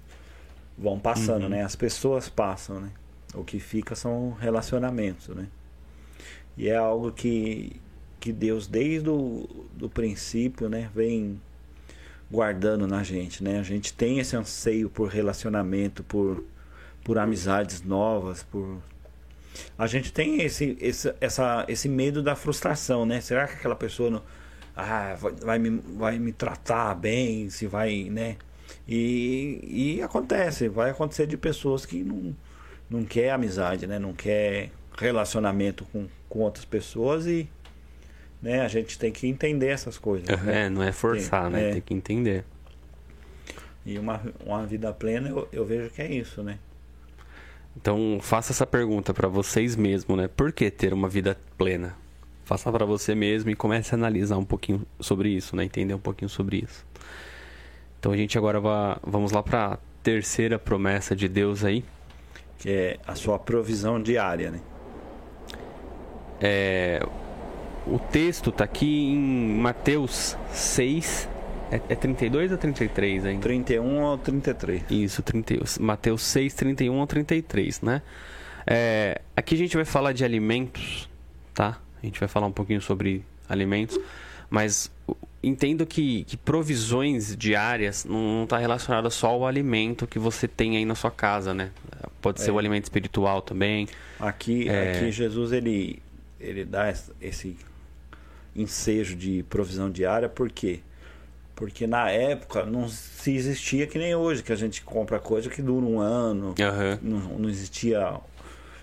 [0.76, 1.50] vão passando, Uhum.
[1.50, 1.62] né?
[1.62, 2.90] As pessoas passam, né?
[3.32, 5.46] O que fica são relacionamentos, né?
[6.56, 7.80] E é algo que,
[8.20, 11.40] que Deus, desde o do princípio, né, vem
[12.30, 13.58] guardando na gente, né?
[13.58, 16.42] A gente tem esse anseio por relacionamento, por,
[17.04, 18.78] por amizades novas, por...
[19.76, 23.20] A gente tem esse, esse, essa, esse medo da frustração, né?
[23.20, 24.22] Será que aquela pessoa não,
[24.74, 28.36] ah, vai, vai, me, vai me tratar bem, se vai, né?
[28.88, 32.34] E, e acontece, vai acontecer de pessoas que não,
[32.88, 33.98] não quer amizade, né?
[33.98, 37.46] Não quer relacionamento com, com outras pessoas e
[38.40, 40.26] né, a gente tem que entender essas coisas.
[40.26, 40.64] né?
[40.64, 41.68] É, não é forçar, Tem- né?
[41.68, 41.72] é.
[41.74, 42.42] Tem que entender.
[43.84, 46.58] E uma, uma vida plena eu, eu vejo que é isso, né?
[47.76, 50.26] Então, faça essa pergunta pra vocês mesmos, né?
[50.26, 51.94] Por que ter uma vida plena?
[52.44, 55.64] Faça pra você mesmo e comece a analisar um pouquinho sobre isso, né?
[55.64, 56.86] Entender um pouquinho sobre isso.
[58.00, 61.84] Então, a gente agora vai, vamos lá pra terceira promessa de Deus aí.
[62.58, 64.60] Que é a sua provisão diária, né?
[66.42, 67.00] É,
[67.86, 69.16] o texto tá aqui em
[69.58, 71.28] Mateus 6.
[71.70, 73.42] É, é 32 ou 33 ainda?
[73.42, 74.82] 31 ou 33.
[74.90, 78.02] Isso, 30, Mateus 6, 31 ao 33, né?
[78.66, 81.08] É, aqui a gente vai falar de alimentos,
[81.54, 81.78] tá?
[82.02, 83.98] A gente vai falar um pouquinho sobre alimentos,
[84.50, 84.90] mas
[85.42, 90.84] entendo que, que provisões diárias não está relacionada só ao alimento que você tem aí
[90.84, 91.70] na sua casa, né?
[92.20, 92.52] Pode ser É.
[92.52, 93.88] o alimento espiritual também.
[94.20, 94.92] Aqui, É.
[94.96, 96.00] aqui Jesus ele,
[96.42, 97.56] ele dá es- esse
[98.54, 100.80] ensejo de provisão diária, por quê?
[101.54, 105.62] Porque na época não se existia que nem hoje, que a gente compra coisa que
[105.62, 106.98] dura um ano, Aham.
[107.00, 108.18] não, não existia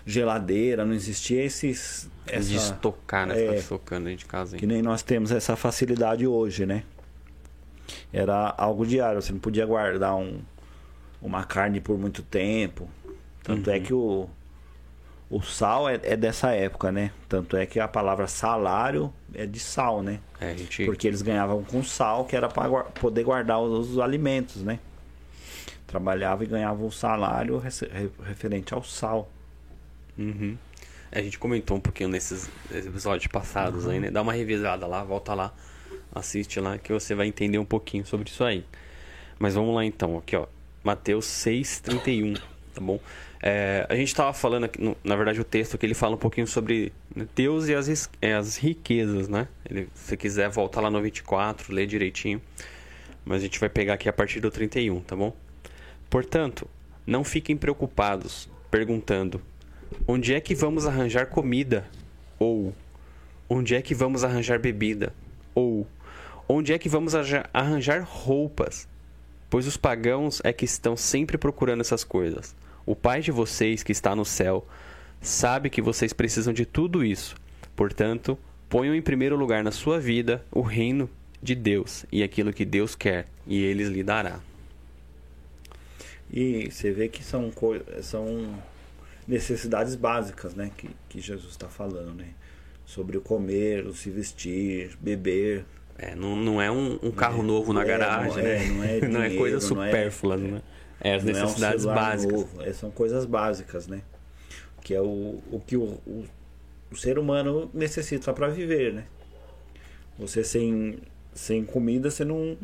[0.06, 2.08] geladeira, não existia esses.
[2.26, 3.40] De Essa, estocar, né?
[3.40, 3.56] é.
[3.56, 4.56] Estocando aí de casa.
[4.56, 4.68] que Hein?
[4.72, 6.84] nem nós temos essa facilidade hoje, né?
[8.12, 10.40] Era algo diário, você não podia guardar um,
[11.20, 12.88] uma carne por muito tempo.
[13.42, 13.82] Tanto é Uhum.
[13.82, 14.28] que o,
[15.30, 17.12] o sal é, é dessa época, né?
[17.28, 20.18] Tanto é que a palavra salário é de sal, né?
[20.40, 20.84] É, gente...
[20.84, 24.80] Porque eles ganhavam com sal, que era para poder guardar os, os alimentos, né?
[25.86, 27.62] Trabalhava e ganhava um salário
[28.24, 29.30] referente ao sal.
[30.18, 30.58] Uhum.
[31.12, 34.10] A gente comentou um pouquinho nesses episódios passados aí, né?
[34.10, 35.52] Dá uma revisada lá, volta lá,
[36.12, 38.64] assiste lá que você vai entender um pouquinho sobre isso aí.
[39.38, 40.46] Mas vamos lá então, aqui ó,
[40.82, 42.40] Mateus 6:31,
[42.74, 42.98] tá bom?
[43.42, 44.68] É, a gente tava falando
[45.02, 46.92] na verdade o texto que ele fala um pouquinho sobre
[47.34, 49.48] Deus e as, é, as riquezas, né?
[49.68, 52.40] Ele, se quiser volta lá no 24, lê direitinho.
[53.24, 55.34] Mas a gente vai pegar aqui a partir do 31, tá bom?
[56.08, 56.68] Portanto,
[57.06, 59.40] não fiquem preocupados perguntando:
[60.06, 61.88] onde é que vamos arranjar comida?
[62.38, 62.74] Ou
[63.48, 65.14] onde é que vamos arranjar bebida?
[65.54, 65.86] Ou
[66.48, 68.88] onde é que vamos arranjar roupas?
[69.48, 72.54] Pois os pagãos é que estão sempre procurando essas coisas.
[72.86, 74.66] O Pai de vocês que está no céu
[75.20, 77.34] sabe que vocês precisam de tudo isso.
[77.76, 78.38] Portanto,
[78.68, 81.08] ponham em primeiro lugar na sua vida o reino
[81.42, 84.40] de Deus e aquilo que Deus quer, e eles lhe dará.
[86.32, 87.52] E você vê que são,
[88.02, 88.54] são
[89.26, 90.70] necessidades básicas, né?
[90.76, 92.28] Que, que Jesus está falando, né?
[92.86, 95.64] Sobre o comer, o se vestir, beber.
[95.98, 98.68] É, não, não é um, um carro é, novo na é, garagem, não é, né?
[98.68, 100.62] Não é, dinheiro, não é coisa é, supérflua, né?
[101.00, 102.32] É as necessidades um básicas.
[102.32, 104.02] Novo, é, são coisas básicas, né?
[104.82, 106.24] Que é o, o que o, o,
[106.90, 109.06] o ser humano necessita para viver, né?
[110.18, 110.98] Você sem,
[111.32, 112.56] sem comida, você não,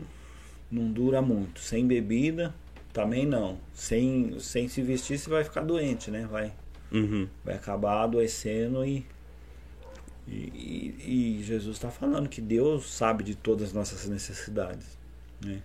[0.70, 1.60] não dura muito.
[1.60, 2.54] Sem bebida,
[2.92, 3.58] também não.
[3.72, 6.28] Sem, sem se vestir, você vai ficar doente, né?
[6.30, 6.52] Vai,
[6.92, 7.26] uhum.
[7.44, 9.06] vai acabar adoecendo e.
[10.28, 14.98] E, e, e Jesus está falando que Deus sabe de todas as nossas necessidades.
[15.40, 15.62] Né?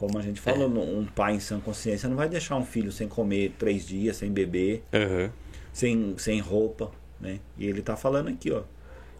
[0.00, 0.80] Como a gente falou, é.
[0.80, 4.32] um pai em sã consciência não vai deixar um filho sem comer três dias, sem
[4.32, 5.30] beber, uhum.
[5.74, 6.90] sem, sem roupa.
[7.20, 7.38] Né?
[7.58, 8.62] E ele está falando aqui, ó.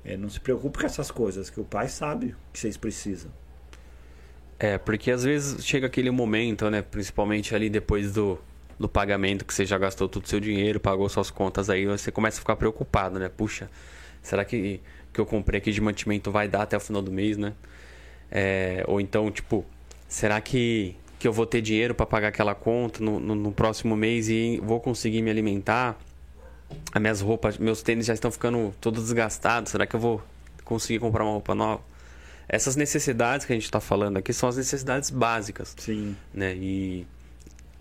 [0.02, 3.30] É, não se preocupe com essas coisas, que o pai sabe que vocês precisam.
[4.58, 6.80] É, porque às vezes chega aquele momento, né?
[6.80, 8.38] Principalmente ali depois do,
[8.78, 12.10] do pagamento que você já gastou todo o seu dinheiro, pagou suas contas aí, você
[12.10, 13.28] começa a ficar preocupado, né?
[13.28, 13.70] Puxa,
[14.22, 14.80] será que
[15.12, 17.52] que eu comprei aqui de mantimento vai dar até o final do mês, né?
[18.30, 19.66] É, ou então, tipo,
[20.10, 23.96] será que, que eu vou ter dinheiro para pagar aquela conta no, no, no, próximo
[23.96, 25.96] mês e vou conseguir me alimentar?
[26.92, 29.70] As minhas roupas, meus tênis já estão ficando todos desgastados.
[29.70, 30.22] Será que eu vou
[30.64, 31.80] conseguir comprar uma roupa nova?
[32.48, 35.74] Essas necessidades que a gente está falando aqui são as necessidades básicas.
[35.78, 36.16] Sim.
[36.34, 36.54] Né?
[36.56, 37.06] E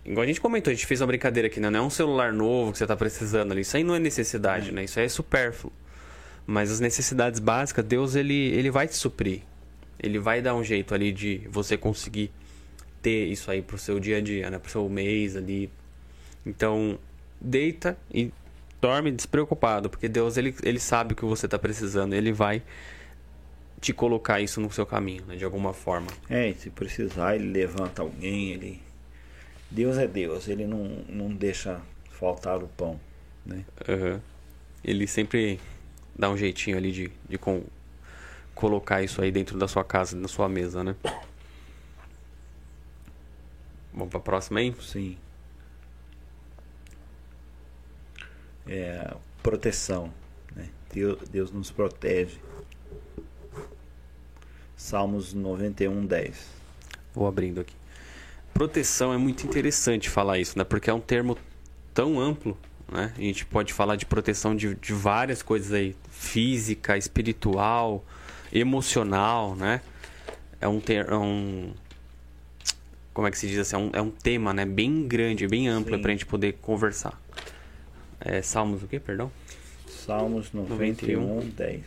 [0.06, 1.70] igual a gente comentou, a gente fez uma brincadeira aqui, né?
[1.70, 3.62] não é um celular novo que você está precisando ali.
[3.62, 4.72] Isso aí não é necessidade, é.
[4.72, 4.84] né?
[4.84, 5.74] Isso aí é supérfluo.
[6.46, 9.42] Mas as necessidades básicas, Deus ele, ele vai te suprir.
[10.02, 12.32] Ele vai dar um jeito ali de você conseguir
[13.02, 14.58] ter isso aí pro seu dia a dia, né?
[14.58, 15.70] Pro seu mês ali.
[16.46, 16.98] Então,
[17.40, 18.32] deita e
[18.82, 22.14] dorme despreocupado, porque Deus ele, ele sabe o que você está precisando.
[22.14, 22.62] Ele vai
[23.80, 26.08] te colocar isso no seu caminho, né, de alguma forma.
[26.30, 28.82] É, se precisar, ele levanta alguém, ele.
[29.72, 33.00] Deus é Deus, ele não, não deixa faltar o pão,
[33.46, 33.64] né?
[33.88, 34.20] Uhum.
[34.84, 35.60] Ele sempre
[36.18, 37.64] dá um jeitinho ali de, de com,
[38.60, 40.94] colocar isso aí dentro da sua casa, na sua mesa, né?
[43.94, 44.76] Vamos pra próxima aí?
[44.82, 45.18] Sim.
[48.68, 50.14] É, proteção.
[50.54, 50.68] Né?
[50.92, 52.38] Deus, Deus nos protege.
[54.76, 56.48] Salmos 91, 10.
[57.14, 57.74] Vou abrindo aqui.
[58.54, 60.66] Proteção é muito interessante falar isso, né?
[60.66, 61.38] Porque é um termo
[61.94, 62.58] tão amplo,
[62.92, 63.14] né?
[63.18, 68.04] A gente pode falar de proteção de, de várias coisas aí, física, espiritual,
[68.52, 69.82] emocional, né?
[70.62, 71.74] É um, ter, é um
[73.14, 73.76] como é que se diz assim?
[73.76, 74.66] É um, é um tema, né?
[74.66, 77.20] Bem grande, bem amplo para a gente poder conversar.
[78.20, 79.32] É, Salmos o quê, perdão?
[79.88, 81.50] Salmos 91, 91.
[81.50, 81.84] 10.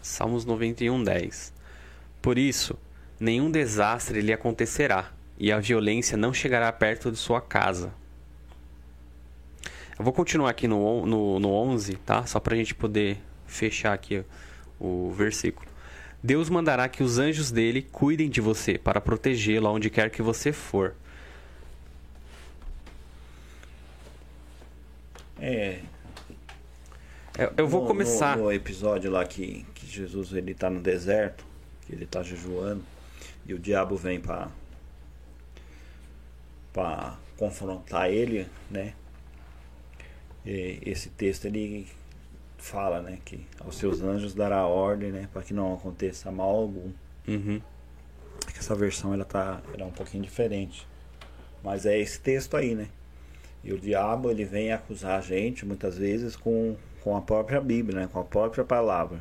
[0.00, 1.52] Salmos 91, 10.
[2.22, 2.78] Por isso,
[3.18, 7.92] nenhum desastre lhe acontecerá, e a violência não chegará perto de sua casa.
[9.98, 12.26] Eu vou continuar aqui no, no, no 11, tá?
[12.26, 14.22] Só para a gente poder fechar aqui
[14.78, 15.66] o versículo.
[16.22, 20.52] Deus mandará que os anjos dele cuidem de você para protegê-lo aonde quer que você
[20.52, 20.94] for.
[25.38, 25.80] É,
[27.38, 28.36] eu, eu vou no, começar.
[28.36, 31.44] No, no, episódio lá que, que Jesus ele tá no deserto,
[31.86, 32.82] que ele tá jejuando,
[33.46, 34.48] e o diabo vem para
[36.72, 38.94] para confrontar ele, né?
[40.44, 41.86] E esse texto ele
[42.58, 46.92] fala, né, que aos seus anjos dará ordem, né, para que não aconteça mal algum.
[47.26, 47.60] Uhum.
[48.58, 50.86] Essa versão ela tá, ela é um pouquinho diferente,
[51.64, 52.88] mas é esse texto aí, né?
[53.64, 58.00] E o diabo ele vem acusar a gente muitas vezes com com a própria Bíblia,
[58.00, 58.08] né?
[58.12, 59.20] com a própria palavra.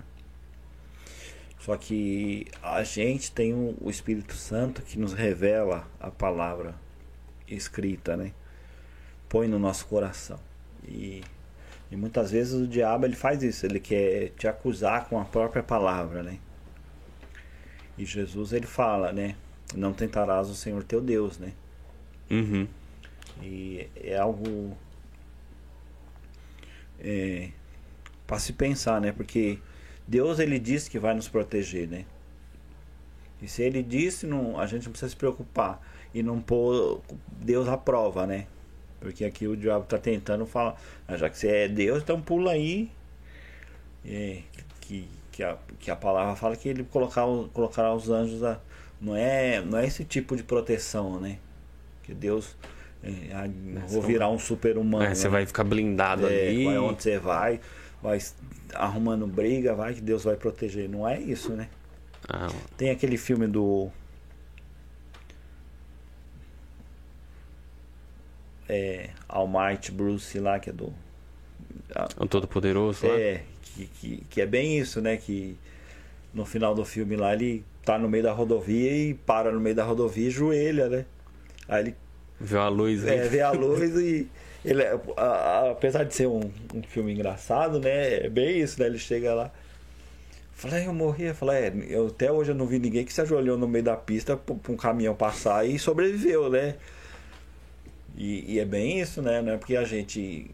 [1.66, 6.76] Só que a gente tem o Espírito Santo que nos revela a palavra
[7.48, 8.34] escrita, né?
[9.28, 10.40] Põe no nosso coração.
[10.88, 11.24] E,
[11.90, 15.64] e muitas vezes o diabo ele faz isso, ele quer te acusar com a própria
[15.64, 16.38] palavra, né?
[17.98, 19.36] E Jesus ele fala, né?
[19.76, 21.52] Não tentarás o Senhor teu Deus, né?
[22.30, 22.68] Uhum.
[23.42, 24.78] E é algo
[27.00, 27.50] é,
[28.28, 29.12] para se pensar, né?
[29.12, 29.58] Porque
[30.08, 32.06] Deus ele disse que vai nos proteger, né?
[33.42, 35.82] E se ele disse, não, a gente não precisa se preocupar
[36.14, 37.02] e não pôr
[37.42, 38.48] Deus à prova, né?
[39.00, 42.52] Porque aqui o diabo tá tentando falar, ah, já que você é Deus, então pula
[42.52, 42.90] aí.
[44.06, 44.40] É,
[44.82, 48.44] que, que, a, que a palavra fala que ele colocar, colocará os anjos.
[48.44, 48.60] A,
[49.02, 51.38] não, é, não é esse tipo de proteção, né?
[52.04, 52.56] Que Deus.
[53.04, 53.48] É,
[53.88, 55.06] vou virar um super humano.
[55.06, 55.32] É, você né?
[55.32, 56.66] vai ficar blindado é, ali.
[56.66, 57.60] Vai onde você vai,
[58.02, 58.20] vai
[58.74, 60.90] arrumando briga, vai que Deus vai proteger.
[60.90, 61.68] Não é isso, né?
[62.28, 62.48] Ah,
[62.78, 63.90] Tem aquele filme do.
[68.68, 69.10] É.
[69.28, 70.94] Almighty Bruce lá, que é do.
[72.18, 73.06] o Todo-Poderoso?
[73.06, 75.18] É, que, que, que é bem isso, né?
[75.18, 75.58] Que
[76.34, 79.76] no final do filme lá ele tá no meio da rodovia e para no meio
[79.76, 81.06] da rodovia e joelha, né?
[81.68, 81.96] Aí ele
[82.40, 83.18] Vê a luz aí.
[83.20, 84.28] é, vê a luz e
[84.66, 86.42] ele é- a- a- apesar de ser um,
[86.74, 88.26] um filme engraçado, né?
[88.26, 88.88] É bem isso, né?
[88.88, 89.52] Ele chega lá.
[90.54, 91.26] Fala, eu morri.
[91.26, 93.84] Eu falei, é, eu, até hoje eu não vi ninguém que se ajoelhou no meio
[93.84, 96.76] da pista pra um caminhão passar e sobreviveu, né?
[98.18, 99.42] E, e é bem isso, né?
[99.42, 100.50] Não é porque a gente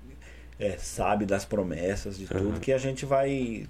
[0.59, 2.59] é, sabe das promessas, de tudo, Uhum.
[2.59, 3.68] que a gente vai.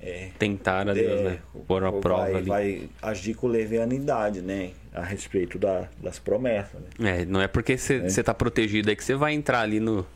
[0.00, 1.38] É, Tentar a Deus, é, né?
[1.66, 2.48] Pôr a vai, prova ali.
[2.48, 4.70] vai agir com levianidade, né?
[4.96, 7.20] A respeito da- das promessas, né?
[7.20, 10.06] É, não é porque você tá protegido aí que você vai entrar ali no.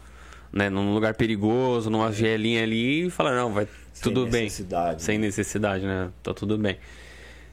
[0.52, 4.44] Né, num lugar perigoso, numa vielinha ali e falar, não, vai Sem tudo bem.
[4.44, 5.26] necessidade, Sem né?
[5.26, 6.10] necessidade, né?
[6.24, 6.76] Tá tudo bem.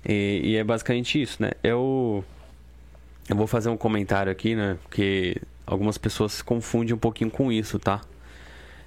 [0.03, 1.51] E, e é basicamente isso, né?
[1.63, 2.25] Eu,
[3.29, 4.77] eu vou fazer um comentário aqui, né?
[4.81, 8.01] Porque algumas pessoas se confundem um pouquinho com isso, tá?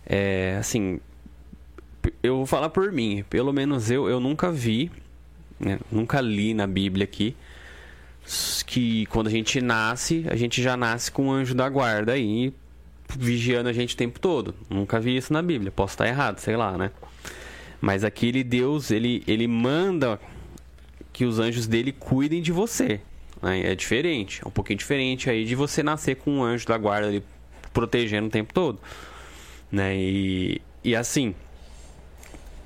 [0.05, 0.99] É, assim,
[2.23, 3.25] eu vou falar por mim.
[3.31, 4.91] Pelo menos eu, eu nunca vi,
[5.61, 7.37] né, nunca li na Bíblia aqui,
[8.67, 12.53] que quando a gente nasce, a gente já nasce com um anjo da guarda aí,
[13.17, 14.55] vigiando a gente o tempo todo.
[14.69, 15.71] Nunca vi isso na Bíblia.
[15.71, 16.91] Posso estar errado, sei lá, né?
[17.81, 20.21] Mas aquele Deus, ele, ele manda
[21.13, 23.01] que os anjos dele cuidem de você.
[23.43, 23.73] né?
[23.73, 27.09] É diferente, é um pouquinho diferente aí de você nascer com um anjo da guarda
[27.09, 27.23] ali
[27.73, 28.79] protegendo o tempo todo.
[29.73, 29.97] Né?
[29.97, 31.35] E, e assim,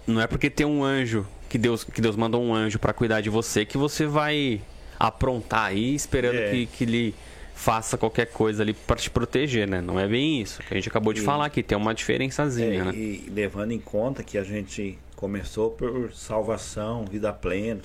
[0.06, 3.20] não é porque tem um anjo que Deus, que Deus mandou um anjo para cuidar
[3.20, 4.60] de você que você vai
[4.98, 6.50] aprontar aí esperando É.
[6.50, 7.14] que, que ele
[7.54, 9.80] faça qualquer coisa ali para te proteger, né?
[9.80, 10.60] Não é bem isso.
[10.62, 12.92] que A gente acabou de E- falar aqui, tem uma diferençazinha, É, né?
[12.94, 17.80] E levando em conta que a gente começou por salvação, vida plena.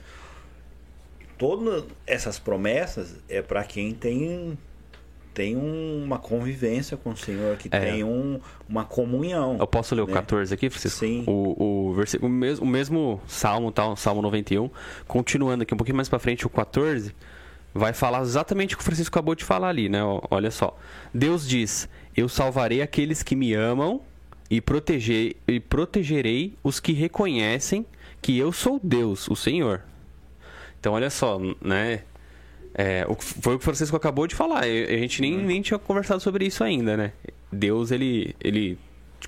[1.38, 4.58] Todas essas promessas é para quem tem
[5.34, 7.80] tem uma convivência com o Senhor, que É.
[7.80, 9.58] tem um, uma comunhão.
[9.60, 10.14] Eu posso ler o né?
[10.14, 11.00] 14 aqui, Francisco?
[11.00, 11.24] Sim.
[11.28, 14.70] O, o, versículo, o, mesmo, o mesmo salmo, tal, salmo 91,
[15.08, 17.16] continuando aqui um pouquinho mais pra frente, o 14,
[17.74, 20.00] vai falar exatamente o que o Francisco acabou de falar ali, né?
[20.30, 20.78] Olha só.
[21.14, 24.02] Deus diz: Eu salvarei aqueles que me amam
[24.50, 27.86] e, proteger, e protegerei os que reconhecem
[28.22, 29.82] que eu sou Deus, o Senhor.
[30.80, 32.02] Então, olha só, né?
[32.74, 34.64] É, o foi o que o Francisco acabou de falar.
[34.64, 37.14] A gente nem, nem tinha conversado sobre isso ainda, né?
[37.52, 38.78] Deus, ele, ele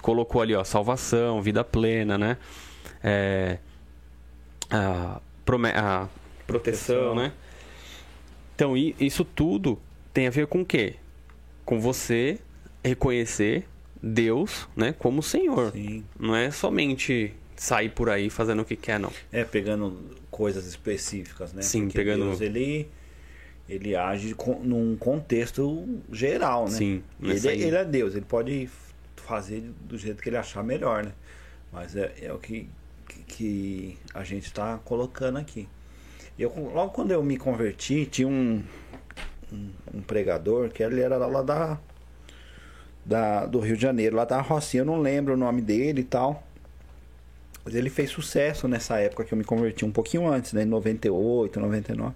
[0.01, 2.37] colocou ali, ó, salvação, vida plena, né?
[3.03, 3.57] É,
[4.69, 5.19] a,
[5.75, 6.07] a
[6.47, 7.33] proteção, né?
[8.55, 9.79] Então, isso tudo
[10.13, 10.95] tem a ver com o quê?
[11.65, 12.39] Com você
[12.83, 13.65] reconhecer
[14.01, 15.71] Deus, né, como Senhor.
[15.71, 16.03] Sim.
[16.19, 19.11] Não é somente sair por aí fazendo o que quer, não.
[19.31, 19.97] É, pegando
[20.29, 21.61] coisas específicas, né?
[21.61, 22.87] Sim, Porque pegando- Deus, ele,
[23.69, 26.71] ele age com, num contexto geral, né?
[26.77, 27.61] Sim, Ele, aí.
[27.61, 28.69] ele é Deus, ele pode
[29.15, 31.11] fazer do jeito que ele achar melhor, né?
[31.71, 32.67] Mas é, é o que,
[33.07, 35.67] que- que a gente está colocando aqui.
[36.37, 38.61] Eu, logo quando eu me converti, tinha um,
[39.53, 41.79] um, um pregador que ele era lá da,
[43.05, 46.05] da, do Rio de Janeiro, lá da Rocinha, eu não lembro o nome dele e
[46.05, 46.45] tal.
[47.63, 50.63] Mas ele fez sucesso nessa época que eu me converti, um pouquinho antes, né?
[50.63, 52.15] Em 98, 99.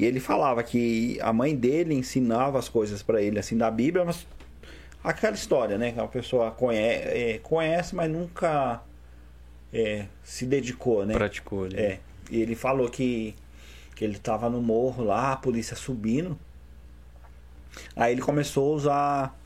[0.00, 4.02] E ele falava que a mãe dele ensinava as coisas pra ele, assim, da Bíblia,
[4.02, 4.26] mas
[5.04, 5.92] aquela história, né?
[5.92, 8.80] Que a pessoa conhece, é, conhece mas nunca
[9.70, 11.12] é, se dedicou, né?
[11.12, 11.76] Praticou ali.
[11.76, 12.00] É.
[12.30, 13.34] E ele falou que,
[13.94, 16.38] que ele tava no morro lá, a polícia subindo.
[17.94, 19.40] Aí ele começou a usar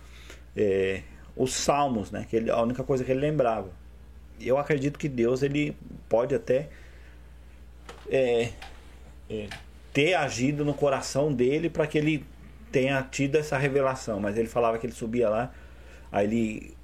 [0.56, 1.02] é,
[1.34, 2.28] os salmos, né?
[2.30, 3.72] Que ele, a única coisa que ele lembrava.
[4.40, 5.76] Eu acredito que Deus ele
[6.08, 6.68] pode até
[8.08, 8.52] é,
[9.28, 9.48] é,
[9.94, 12.22] ter agido no coração dele para que ele
[12.70, 14.20] tenha tido essa revelação.
[14.20, 15.50] Mas ele falava que ele subia lá,
[16.12, 16.74] aí ele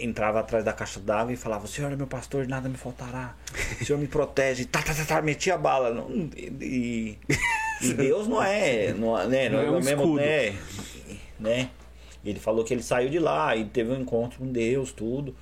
[0.00, 3.36] entrava atrás da caixa d'água e falava: Senhor é meu pastor, nada me faltará.
[3.80, 4.64] O Senhor me protege.
[4.64, 5.92] Tá, tá, tá, tá, metia a bala.
[5.94, 6.10] Não-
[6.60, 7.18] E,
[7.80, 10.16] e Deus não é, não, é- né, Não é um o mesmo, escudo.
[10.16, 10.56] né,
[11.38, 11.70] né?
[12.24, 15.36] Ele falou que ele saiu de lá e teve um encontro com Deus, tudo.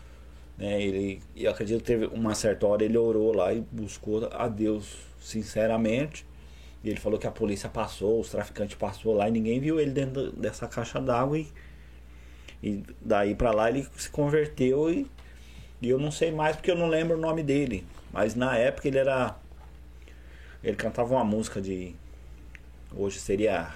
[0.58, 0.82] Né?
[0.82, 4.96] Ele, eu acredito que teve uma certa hora ele orou lá e buscou a Deus
[5.20, 6.26] sinceramente.
[6.84, 9.92] E ele falou que a polícia passou, os traficantes passou lá e ninguém viu ele
[9.92, 11.46] dentro dessa caixa d'água e,
[12.62, 15.06] E daí pra lá ele se converteu e,
[15.80, 17.86] e eu não sei mais porque eu não lembro o nome dele.
[18.12, 19.36] Mas na época ele era.
[20.62, 21.94] Ele cantava uma música de.
[22.94, 23.68] Hoje seria.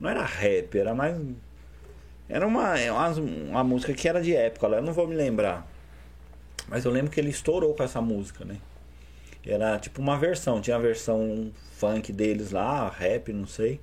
[0.00, 1.16] Não era rap, era mais.
[2.28, 3.08] Era uma, uma,
[3.50, 5.66] uma música que era de época, eu não vou me lembrar.
[6.68, 8.58] Mas eu lembro que ele estourou com essa música, né?
[9.46, 11.52] Era tipo uma versão, tinha a versão
[11.84, 13.80] funk deles lá, rap, não sei.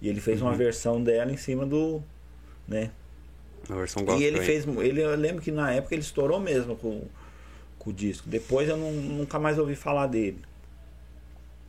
[0.00, 0.48] E ele fez uhum.
[0.48, 2.02] uma versão dela em cima do,
[2.68, 2.90] né?
[3.68, 4.22] A versão gospel.
[4.22, 7.02] E ele fez, ele eu lembro que na época ele estourou mesmo com,
[7.78, 8.28] com o disco.
[8.28, 10.38] Depois eu não, nunca mais ouvi falar dele.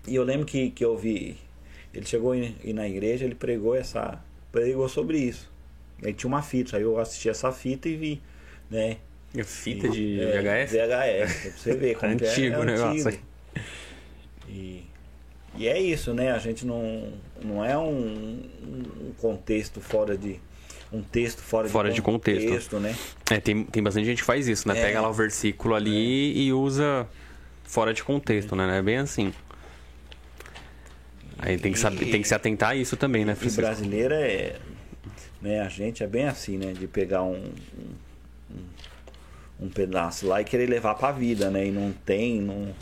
[0.07, 1.37] E eu lembro que, que eu vi,
[1.93, 5.51] ele chegou e na igreja, ele pregou essa, pregou sobre isso.
[6.03, 8.21] Aí tinha uma fita, aí eu assisti essa fita e vi,
[8.69, 8.97] né?
[9.43, 10.71] Fita de é, VHS?
[10.71, 13.07] VHS, pra você ver como antigo é, é o negócio.
[13.07, 13.23] Antigo.
[14.47, 14.85] E,
[15.57, 16.31] e é isso, né?
[16.31, 17.11] A gente não,
[17.43, 20.39] não é um, um contexto fora de.
[20.91, 22.79] Um texto fora, fora de, contexto, de contexto.
[22.79, 22.95] né?
[23.29, 24.79] É, tem, tem bastante gente que faz isso, né?
[24.79, 24.85] É.
[24.85, 26.43] Pega lá o versículo ali é.
[26.43, 27.05] e usa
[27.65, 28.65] fora de contexto, né?
[28.65, 29.33] Não é bem assim.
[31.39, 33.61] Aí tem que, saber, tem que se atentar a isso também, né, Francisco?
[33.61, 34.55] E brasileira é.
[35.41, 36.71] Né, a gente é bem assim, né?
[36.71, 37.35] De pegar um,
[38.49, 38.63] um
[39.59, 41.65] um pedaço lá e querer levar para a vida, né?
[41.65, 42.73] E não tem, não,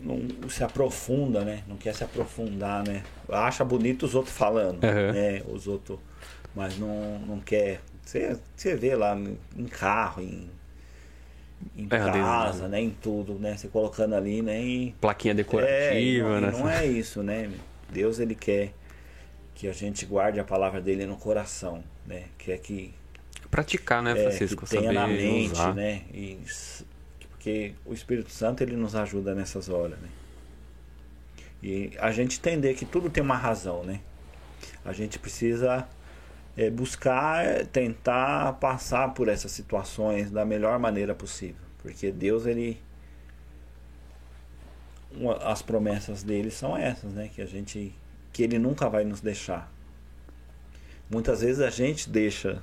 [0.00, 1.62] não se aprofunda, né?
[1.68, 3.02] Não quer se aprofundar, né?
[3.28, 5.12] Acha bonito os outros falando, uhum.
[5.12, 5.42] né?
[5.48, 5.98] Os outros,
[6.54, 7.80] mas não, não quer.
[8.04, 9.16] Você, você vê lá
[9.56, 10.50] em carro, em,
[11.76, 12.80] em é, casa, né?
[12.80, 13.56] Em tudo, né?
[13.56, 14.60] Você colocando ali, né?
[14.62, 16.50] E, Plaquinha decorativa, é, não, né?
[16.50, 17.50] Não é isso, né?
[17.90, 18.72] Deus ele quer
[19.54, 22.24] que a gente guarde a palavra dele no coração, né?
[22.38, 22.94] Quer que
[23.50, 24.64] praticar, né, Francisco?
[24.64, 25.74] É, que tenha na mente, usar.
[25.74, 26.02] né?
[26.14, 26.38] E,
[27.40, 30.10] porque o Espírito Santo ele nos ajuda nessas horas, né?
[31.62, 34.02] E a gente entender que tudo tem uma razão, né?
[34.84, 35.88] A gente precisa
[36.54, 42.78] é, buscar, é, tentar passar por essas situações da melhor maneira possível, porque Deus ele
[45.10, 47.30] uma, as promessas dele são essas, né?
[47.34, 47.94] Que a gente
[48.34, 49.72] que ele nunca vai nos deixar.
[51.08, 52.62] Muitas vezes a gente deixa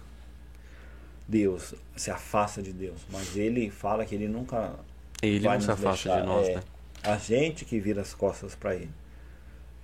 [1.27, 4.73] Deus, se afasta de Deus, mas ele fala que ele nunca
[5.21, 6.21] ele vai não se afasta deixar.
[6.21, 6.63] de nós, é, né?
[7.03, 8.91] A gente que vira as costas para ele.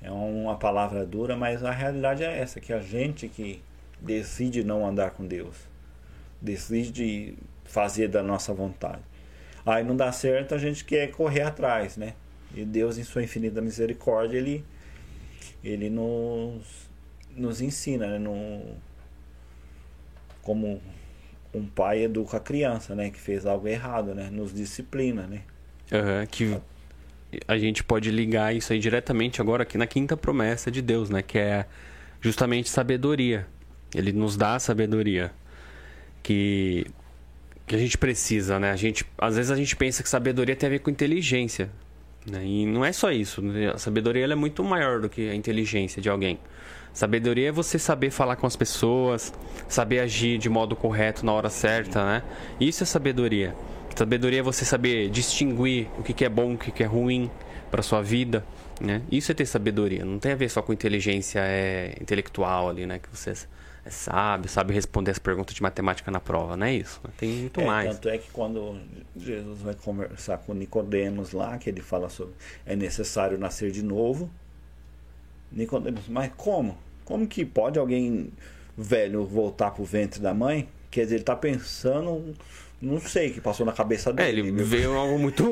[0.01, 3.61] É uma palavra dura, mas a realidade é essa, que a gente que
[4.01, 5.55] decide não andar com Deus,
[6.41, 9.01] decide fazer da nossa vontade.
[9.65, 12.13] Aí não dá certo, a gente quer correr atrás, né?
[12.53, 14.63] E Deus, em sua infinita misericórdia, ele,
[15.63, 16.89] ele nos,
[17.35, 18.19] nos ensina, né?
[18.19, 18.75] No,
[20.41, 20.81] como
[21.53, 23.09] um pai educa a criança, né?
[23.09, 24.29] Que fez algo errado, né?
[24.31, 25.41] Nos disciplina, né?
[25.91, 26.57] Uhum, que
[27.47, 31.21] a gente pode ligar isso aí diretamente agora aqui na quinta promessa de Deus, né?
[31.21, 31.65] Que é
[32.21, 33.47] justamente sabedoria.
[33.93, 35.31] Ele nos dá a sabedoria
[36.21, 36.87] que
[37.65, 38.71] que a gente precisa, né?
[38.71, 41.69] A gente às vezes a gente pensa que sabedoria tem a ver com inteligência,
[42.29, 42.43] né?
[42.43, 43.41] E não é só isso.
[43.41, 43.71] Né?
[43.71, 46.39] A sabedoria é muito maior do que a inteligência de alguém.
[46.93, 49.33] Sabedoria é você saber falar com as pessoas,
[49.67, 52.23] saber agir de modo correto na hora certa, né?
[52.59, 53.55] Isso é sabedoria.
[53.95, 57.31] Sabedoria é você saber distinguir o que é bom, o que é ruim
[57.71, 58.45] para sua vida,
[58.79, 59.01] né?
[59.11, 60.05] Isso é ter sabedoria.
[60.05, 62.99] Não tem a ver só com inteligência é, intelectual ali, né?
[62.99, 63.33] Que você
[63.85, 67.01] é sábio, sabe responder as perguntas de matemática na prova, não é isso?
[67.17, 67.89] Tem muito é, mais.
[67.95, 68.77] Tanto é que quando
[69.17, 72.33] Jesus vai conversar com Nicodemos lá, que ele fala sobre
[72.65, 74.31] é necessário nascer de novo,
[75.53, 76.77] Nicodemos, mas como?
[77.05, 78.31] Como que pode alguém
[78.77, 80.67] velho voltar pro ventre da mãe?
[80.89, 82.35] Quer dizer, ele tá pensando,
[82.81, 84.41] não sei o que passou na cabeça dele.
[84.41, 85.43] É, ele veio algo muito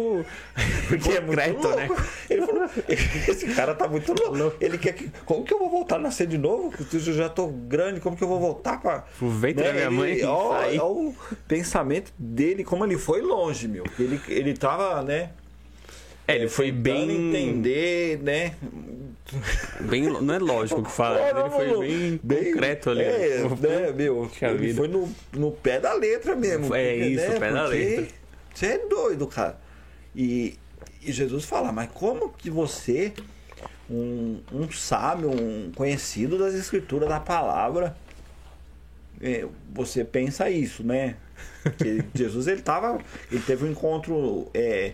[0.88, 1.90] Porque é muito né?
[2.30, 4.58] Ele falou, esse cara tá muito louco.
[4.60, 6.74] Ele quer que, como que eu vou voltar a nascer de novo?
[6.92, 9.70] Eu já tô grande, como que eu vou voltar para o ventre né?
[9.70, 10.26] da minha ele, mãe?
[10.26, 11.16] Olha o
[11.48, 13.86] pensamento dele, como ele foi longe, meu.
[13.98, 15.32] Ele ele tava, né?
[16.28, 18.56] É, ele foi bem entender, né?
[19.82, 23.04] Bem, não é lógico que fala, ele foi bem, bem concreto ali.
[23.04, 24.30] É, né, meu?
[24.42, 26.76] Ele foi no, no pé da letra mesmo.
[26.76, 28.08] É porque, isso, né, pé da letra.
[28.54, 29.58] Você é doido, cara.
[30.16, 30.58] E,
[31.02, 33.14] e Jesus fala, mas como que você,
[33.90, 37.96] um, um sábio, um conhecido das escrituras da palavra,
[39.22, 41.16] é, você pensa isso, né?
[41.78, 43.00] Que Jesus ele tava,
[43.32, 44.94] ele teve um encontro é,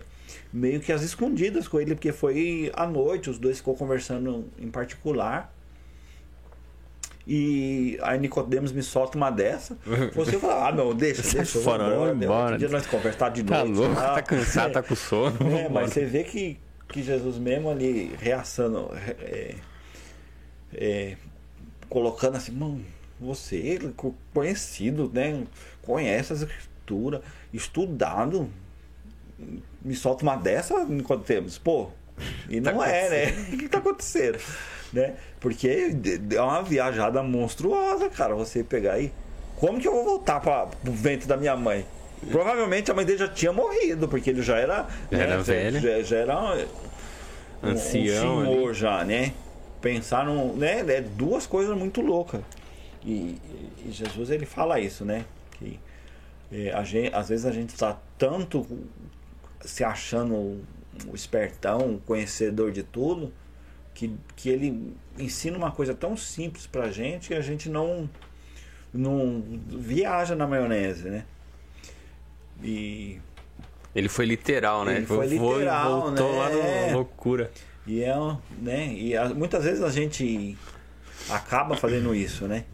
[0.52, 4.70] meio que às escondidas com ele, porque foi à noite, os dois ficou conversando em
[4.70, 5.54] particular.
[7.30, 9.76] E aí Nicodemos me solta uma dessa.
[10.16, 12.12] Você fala, ah não, deixa, deixa, fora, embora.
[12.12, 12.54] embora.
[12.54, 13.74] Um dia nós conversar de tá noite.
[13.74, 15.36] Tá louco, tá, tá cansado, tá com sono.
[15.58, 16.58] É, mas você vê que,
[16.88, 19.56] que Jesus mesmo ali reaçando, é,
[20.72, 21.16] é,
[21.90, 22.80] colocando assim, mão,
[23.20, 23.78] você
[24.32, 25.44] conhecido, né?
[25.82, 27.20] Conhece as escrituras,
[27.52, 28.48] estudado,
[29.82, 31.58] me solta uma dessa enquanto temos.
[31.58, 31.90] Pô,
[32.48, 33.46] e não tá é, né?
[33.54, 34.38] O que tá acontecendo?
[34.92, 35.14] né?
[35.40, 35.92] Porque
[36.34, 39.12] é uma viajada monstruosa, cara, você pegar aí.
[39.56, 41.84] Como que eu vou voltar para o ventre da minha mãe?
[42.30, 44.86] Provavelmente a mãe dele já tinha morrido, porque ele já era.
[45.10, 45.80] Já né, era velho.
[45.80, 46.66] Já, já era um,
[47.62, 48.38] ancião.
[48.38, 48.74] Um senhor ali.
[48.74, 49.32] já, né?
[49.80, 50.54] Pensar num.
[50.54, 50.80] Né?
[50.80, 52.40] É duas coisas muito loucas.
[53.04, 53.38] E,
[53.84, 55.24] e Jesus ele fala isso, né?
[55.52, 55.78] Que
[56.52, 58.66] é, a gente, às vezes a gente está tanto
[59.68, 63.32] se achando o espertão, o conhecedor de tudo,
[63.94, 68.08] que, que ele ensina uma coisa tão simples pra gente que a gente não,
[68.92, 71.24] não viaja na maionese, né?
[72.62, 73.20] E.
[73.94, 74.96] Ele foi literal, né?
[74.96, 76.38] Ele foi literal, voltou né?
[76.38, 77.50] lá no loucura.
[77.86, 78.14] E é,
[78.60, 78.92] né?
[78.92, 80.56] E a, muitas vezes a gente
[81.28, 82.64] acaba fazendo isso, né?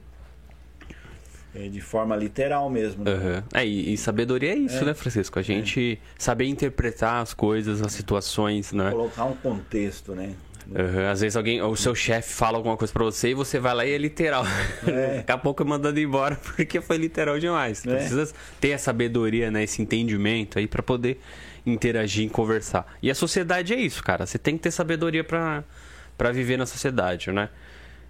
[1.54, 3.04] É de forma literal mesmo.
[3.04, 3.12] Né?
[3.12, 3.42] Uhum.
[3.54, 4.84] É, e, e, sabedoria é isso, é.
[4.84, 5.38] né, Francisco?
[5.38, 6.06] A gente é.
[6.18, 8.90] saber interpretar as coisas, as situações, né?
[8.90, 10.34] Colocar um contexto, né?
[10.68, 11.10] Uhum.
[11.10, 13.86] Às vezes alguém, o seu chefe fala alguma coisa pra você e você vai lá
[13.86, 14.44] e é literal.
[14.86, 15.18] É.
[15.18, 17.86] Daqui a pouco é mandando embora porque foi literal demais.
[17.86, 17.96] É.
[17.96, 19.62] Precisa ter a sabedoria, né?
[19.62, 21.20] Esse entendimento aí para poder
[21.66, 22.96] interagir e conversar.
[23.02, 24.26] E a sociedade é isso, cara.
[24.26, 27.48] Você tem que ter sabedoria para viver na sociedade, né?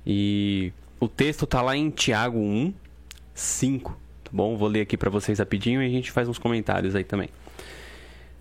[0.07, 2.75] E o texto tá lá em Tiago 1,
[3.35, 3.91] 5.
[4.25, 4.57] Tá bom?
[4.57, 7.29] Vou ler aqui para vocês rapidinho e a gente faz uns comentários aí também.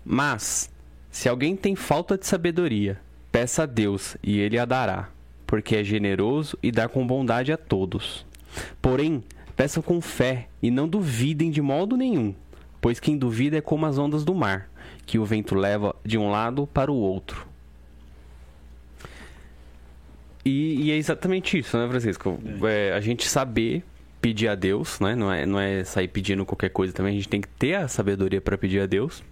[0.04, 0.70] Mas,
[1.10, 3.00] se alguém tem falta de sabedoria,
[3.32, 5.08] peça a Deus e ele a dará,
[5.46, 8.24] porque é generoso e dá com bondade a todos.
[8.80, 9.24] Porém,
[9.56, 12.34] peçam com fé e não duvidem de modo nenhum,
[12.80, 14.68] pois quem duvida é como as ondas do mar,
[15.06, 17.46] que o vento leva de um lado para o outro.
[20.44, 22.38] E, e é exatamente isso, né, Francisco?
[22.62, 22.90] É.
[22.90, 23.82] É, a gente saber
[24.24, 25.14] pedir a Deus, né?
[25.14, 27.12] Não é, não é sair pedindo qualquer coisa também.
[27.12, 29.22] A gente tem que ter a sabedoria para pedir a Deus.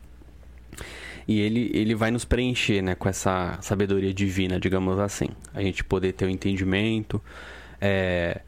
[1.26, 2.95] E ele, ele vai nos preencher, né?
[2.95, 5.28] Com essa sabedoria divina, digamos assim.
[5.55, 7.22] A gente poder ter o um entendimento.
[7.80, 8.43] É,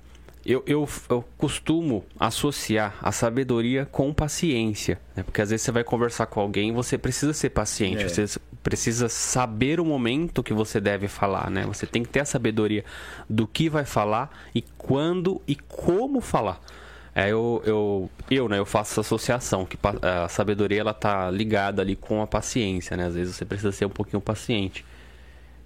[0.44, 5.22] eu, eu, eu costumo associar a sabedoria com paciência, né?
[5.22, 8.08] Porque às vezes você vai conversar com alguém e você precisa ser paciente, é.
[8.08, 8.26] você
[8.64, 11.64] precisa saber o momento que você deve falar, né?
[11.66, 12.82] Você tem que ter a sabedoria
[13.28, 16.58] do que vai falar e quando e como falar.
[17.14, 21.80] É, eu, eu, eu, né, eu faço essa associação, que a sabedoria ela tá ligada
[21.80, 23.06] ali com a paciência, né?
[23.06, 24.84] Às vezes você precisa ser um pouquinho paciente.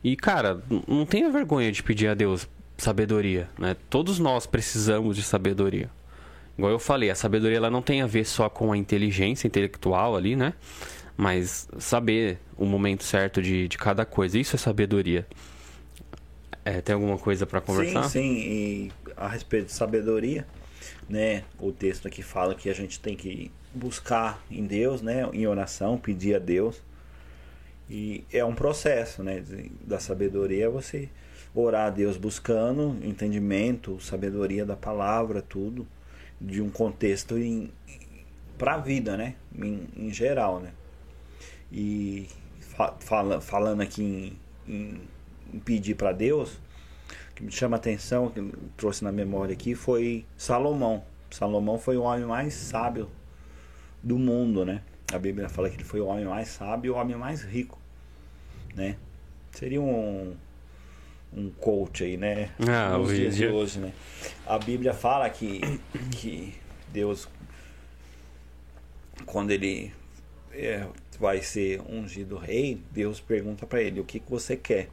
[0.03, 3.77] E, cara, não tenha vergonha de pedir a Deus sabedoria, né?
[3.89, 5.89] Todos nós precisamos de sabedoria.
[6.59, 10.17] Igual eu falei, a sabedoria ela não tem a ver só com a inteligência intelectual
[10.17, 10.53] ali, né?
[11.19, 15.27] Mas saber o momento certo de, de cada coisa, isso é sabedoria.
[16.65, 18.05] É, tem alguma coisa para conversar?
[18.05, 18.37] Sim, sim.
[18.37, 20.47] E a respeito de sabedoria,
[21.09, 21.43] né?
[21.59, 25.29] O texto aqui fala que a gente tem que buscar em Deus, né?
[25.33, 26.81] Em oração, pedir a Deus.
[27.91, 29.43] E é um processo, né?
[29.83, 31.09] Da sabedoria você
[31.53, 35.85] orar a Deus buscando entendimento, sabedoria da palavra, tudo,
[36.41, 37.35] de um contexto
[38.57, 39.35] para a vida, né?
[39.57, 40.71] Em, em, geral, né?
[41.71, 42.29] E
[43.01, 45.01] fala, falando aqui em, em,
[45.53, 46.53] em pedir para Deus,
[47.31, 51.03] o que me chama a atenção, que trouxe na memória aqui, foi Salomão.
[51.31, 53.09] Salomão foi o homem mais sábio
[54.03, 54.83] do mundo, né?
[55.13, 57.79] A Bíblia fala que ele foi o homem mais sábio e o homem mais rico,
[58.75, 58.97] né?
[59.53, 60.37] Seria um
[61.33, 62.51] um coach aí, né?
[62.67, 63.93] Ah, Nos dias de hoje, né?
[64.47, 65.61] A Bíblia fala que,
[66.11, 66.55] que
[66.91, 67.29] Deus,
[69.27, 69.93] quando ele
[70.53, 70.87] é,
[71.19, 74.89] vai ser ungido rei, Deus pergunta para ele: o que, que você quer?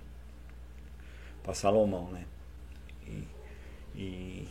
[1.44, 2.26] Para Salomão, né?
[3.08, 3.24] E,
[3.96, 4.48] e,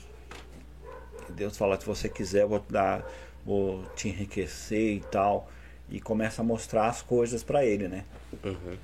[1.30, 3.04] Deus fala: se você quiser, vou te dar,
[3.44, 5.48] vou te enriquecer e tal.
[5.90, 8.04] E começa a mostrar as coisas para ele, né?
[8.42, 8.76] Uhum.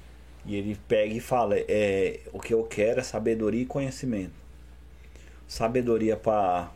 [0.44, 4.34] E ele pega e fala: é, o que eu quero é sabedoria e conhecimento.
[5.46, 6.70] Sabedoria para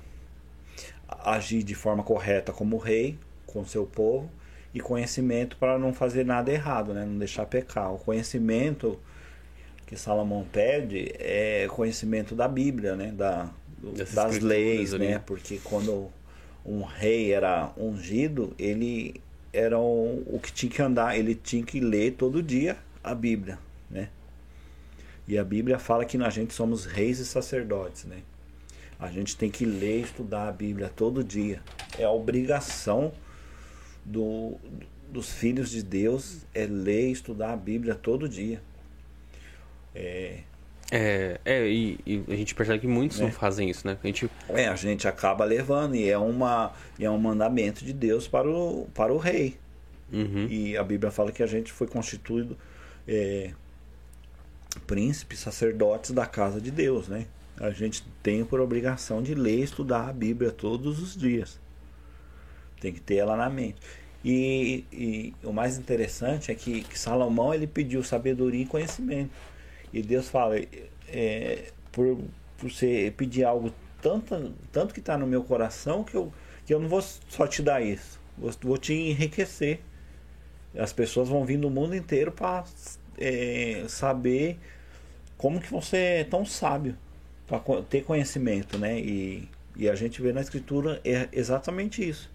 [1.08, 4.30] agir de forma correta como rei, com seu povo,
[4.74, 7.06] e conhecimento para não fazer nada errado, né?
[7.06, 7.94] não deixar pecar.
[7.94, 8.98] O conhecimento
[9.86, 13.12] que Salomão pede é conhecimento da Bíblia, né?
[13.12, 13.50] da,
[14.12, 15.20] das leis, né?
[15.24, 16.10] porque quando
[16.66, 19.20] um rei era ungido, ele
[19.52, 23.58] era o, o que tinha que andar, ele tinha que ler todo dia a Bíblia,
[23.88, 24.08] né?
[25.28, 28.18] E a Bíblia fala que a gente somos reis e sacerdotes, né?
[28.98, 31.62] A gente tem que ler e estudar a Bíblia todo dia.
[31.98, 33.12] É a obrigação
[34.04, 34.54] do,
[35.10, 38.60] dos filhos de Deus é ler e estudar a Bíblia todo dia.
[39.94, 40.40] É,
[40.90, 43.24] É, é e, e a gente percebe que muitos É.
[43.24, 43.96] não fazem isso, né?
[44.02, 47.92] A gente, É, a gente acaba levando e é, uma, e é um mandamento de
[47.92, 49.56] Deus para o, para o rei.
[50.12, 50.46] Uhum.
[50.48, 52.56] E a Bíblia fala que a gente foi constituído
[53.08, 53.52] é,
[54.86, 57.26] príncipes, sacerdotes da casa de Deus, né?
[57.56, 61.60] A gente tem por obrigação de ler e estudar a Bíblia todos os dias.
[62.84, 63.76] Tem que ter ela na mente.
[64.22, 69.30] E, e o mais interessante é que, que Salomão ele pediu sabedoria e conhecimento.
[69.90, 70.56] E Deus fala,
[71.08, 72.18] é, por,
[72.58, 73.72] por você pedir algo
[74.02, 76.30] tanto, tanto que está no meu coração que eu,
[76.66, 78.20] que eu não vou só te dar isso.
[78.36, 79.80] Vou, vou te enriquecer.
[80.76, 82.64] As pessoas vão vir do mundo inteiro para
[83.88, 84.58] saber
[85.38, 86.98] como que você é tão sábio,
[87.46, 89.00] para ter conhecimento, né?
[89.00, 92.30] E, e a gente vê na escritura é exatamente isso.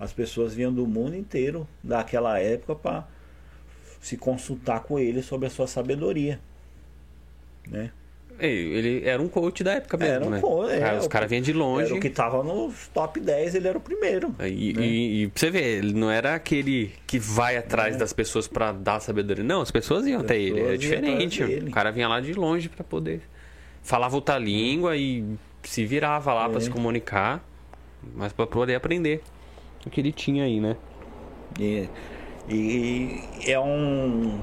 [0.00, 3.06] As pessoas vinham do mundo inteiro daquela época para
[4.00, 6.40] se consultar com ele sobre a sua sabedoria,
[7.68, 7.90] né?
[8.38, 10.40] É, ele era um coach da época mesmo, Era um né?
[10.40, 11.88] coach, é, os caras vinham de longe.
[11.90, 14.34] Era o que tava nos top 10, ele era o primeiro.
[14.40, 14.82] E, né?
[14.86, 17.98] e- e pra você ver, ele não era aquele que vai atrás É.
[17.98, 19.44] das pessoas pra dar sabedoria.
[19.44, 20.58] Não, as pessoas iam até ele.
[20.58, 21.68] Era pessoas iam atrás diferente.
[21.68, 23.20] O cara vinha lá de longe pra poder.
[23.82, 25.22] Falava outra língua e
[25.62, 26.60] se virava lá pra É.
[26.62, 27.46] se comunicar,
[28.16, 29.22] mas pra poder aprender
[29.86, 30.76] o que ele tinha aí, né?
[31.58, 31.88] E,
[32.48, 34.40] e é um.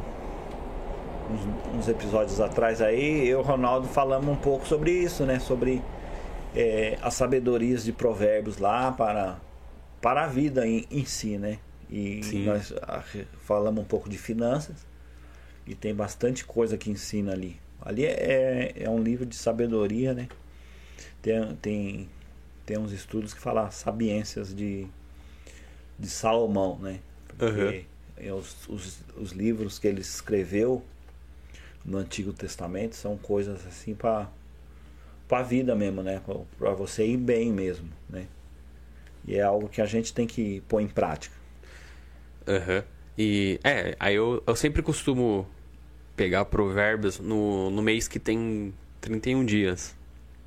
[1.29, 5.39] Uns, uns episódios atrás aí, eu e o Ronaldo falamos um pouco sobre isso, né?
[5.39, 5.81] Sobre
[6.55, 9.37] é, as sabedorias de provérbios lá para,
[10.01, 11.59] para a vida em, em si, né?
[11.89, 12.45] E Sim.
[12.45, 13.03] nós ah,
[13.39, 14.85] falamos um pouco de finanças
[15.65, 17.59] e tem bastante coisa que ensina ali.
[17.81, 20.27] Ali é, é um livro de sabedoria, né?
[21.21, 22.09] Tem, tem,
[22.65, 24.87] tem uns estudos que falam sabiências de,
[25.97, 26.99] de Salomão, né?
[27.27, 27.85] Porque
[28.17, 30.83] é os, os, os livros que ele escreveu
[31.85, 34.29] no Antigo Testamento são coisas assim para
[35.27, 36.21] para a vida mesmo, né?
[36.57, 38.27] Para você ir bem mesmo, né?
[39.27, 41.35] E é algo que a gente tem que pôr em prática.
[42.47, 42.83] Aham.
[43.17, 45.45] E é, aí eu, eu sempre costumo
[46.15, 49.95] pegar provérbios no, no mês que tem 31 dias.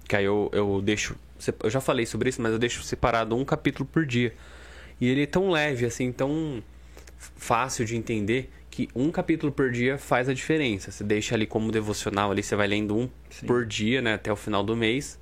[0.08, 1.14] Que aí eu, eu deixo.
[1.62, 4.32] Eu já falei sobre isso, mas eu deixo separado um capítulo por dia.
[5.00, 6.62] E ele é tão leve, assim, tão
[7.18, 10.90] fácil de entender que um capítulo por dia faz a diferença.
[10.90, 13.46] Você deixa ali como devocional, ali você vai lendo um Sim.
[13.46, 15.18] por dia, né, até o final do mês.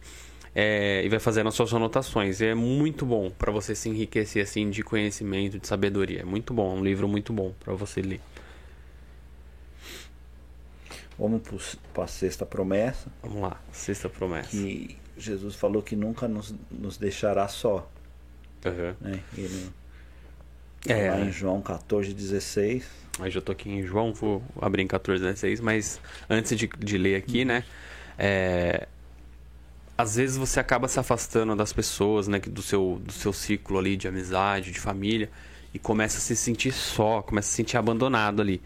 [0.55, 2.41] é, e vai fazendo as suas anotações.
[2.41, 6.21] E é muito bom para você se enriquecer assim de conhecimento, de sabedoria.
[6.23, 8.21] É muito bom, é um livro muito bom para você ler.
[11.19, 11.43] Vamos
[11.93, 14.51] para a sexta promessa, Vamos lá, sexta promessa.
[14.51, 17.91] que Jesus falou que nunca nos, nos deixará só,
[18.65, 18.97] Aham.
[19.01, 19.21] né?
[19.37, 19.71] Ele,
[20.87, 22.85] É, Lá em João 14, 16.
[23.21, 26.01] Aí já tô aqui em João, vou abrir em 14, 16, mas
[26.31, 27.65] antes de, de ler aqui, né?
[28.17, 28.87] é,
[29.97, 32.39] às vezes você acaba se afastando das pessoas, né?
[32.39, 35.29] Do seu, do seu ciclo ali de amizade, de família,
[35.75, 38.63] e começa a se sentir só, começa a se sentir abandonado ali.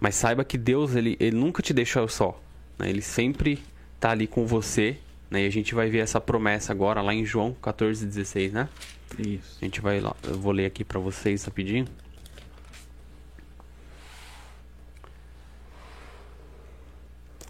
[0.00, 2.40] Mas saiba que Deus, ele, ele nunca te deixou só.
[2.76, 2.90] né?
[2.90, 3.62] Ele sempre
[4.00, 4.98] tá ali com você,
[5.30, 5.44] né?
[5.44, 8.68] E a gente vai ver essa promessa agora lá em João 14, 16, né?
[9.18, 9.58] Isso.
[9.60, 11.86] A gente vai lá, eu vou ler aqui pra vocês rapidinho.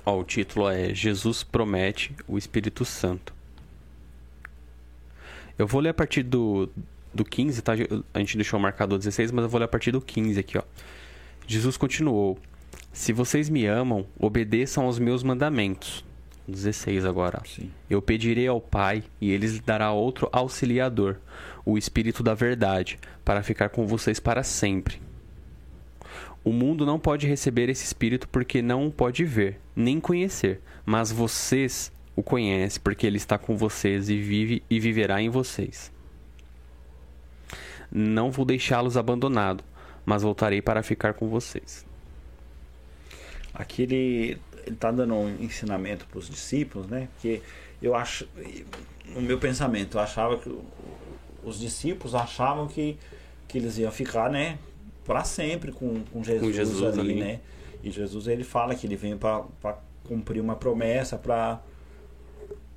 [0.06, 3.32] Ó, o título é Jesus promete o Espírito Santo.
[5.58, 6.68] Eu vou ler a partir do,
[7.12, 7.72] do 15, tá?
[8.12, 8.62] A gente deixou o
[8.98, 10.62] 16, mas eu vou ler a partir do 15 aqui, ó.
[11.46, 12.38] Jesus continuou:
[12.92, 16.04] Se vocês me amam, obedeçam aos meus mandamentos.
[16.46, 17.40] 16 agora.
[17.46, 17.70] Sim.
[17.88, 21.16] Eu pedirei ao Pai, e ele lhes dará outro auxiliador,
[21.64, 25.00] o Espírito da Verdade, para ficar com vocês para sempre.
[26.44, 31.10] O mundo não pode receber esse Espírito porque não o pode ver, nem conhecer, mas
[31.10, 35.90] vocês o conhecem, porque ele está com vocês e vive e viverá em vocês.
[37.90, 39.64] Não vou deixá-los abandonados,
[40.04, 41.86] mas voltarei para ficar com vocês.
[43.54, 44.38] Aqui ele
[44.72, 47.08] está dando um ensinamento para os discípulos, né?
[47.14, 47.42] Porque
[47.82, 48.26] eu acho,
[49.14, 50.64] no meu pensamento, eu achava que o-
[51.42, 52.96] os discípulos achavam que,
[53.46, 54.58] que eles iam ficar, né?
[55.04, 57.20] Para sempre com, com Jesus, Jesus ali, ali.
[57.20, 57.40] né?
[57.82, 61.60] E Jesus ele fala que ele veio para cumprir uma promessa, para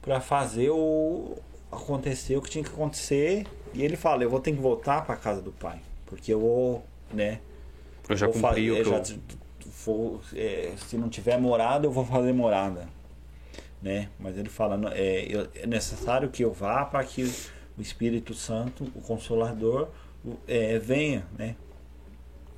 [0.02, 1.38] para fazer o
[1.72, 3.46] acontecer o que tinha que acontecer.
[3.74, 6.86] E ele fala, eu vou ter que voltar para casa do Pai, porque eu vou,
[7.14, 7.40] né?
[8.10, 9.04] Eu já cumpri o é, que já eu...
[9.04, 9.20] t-
[9.88, 12.88] for- é, se não tiver morada, eu vou fazer morada.
[13.82, 14.10] Né?
[14.20, 17.24] Mas ele fala, é, é necessário que eu vá para que
[17.78, 19.88] o Espírito Santo, o Consolador,
[20.48, 21.56] é, venha, né?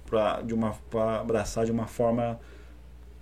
[0.05, 2.39] Pra, de uma, pra abraçar de uma forma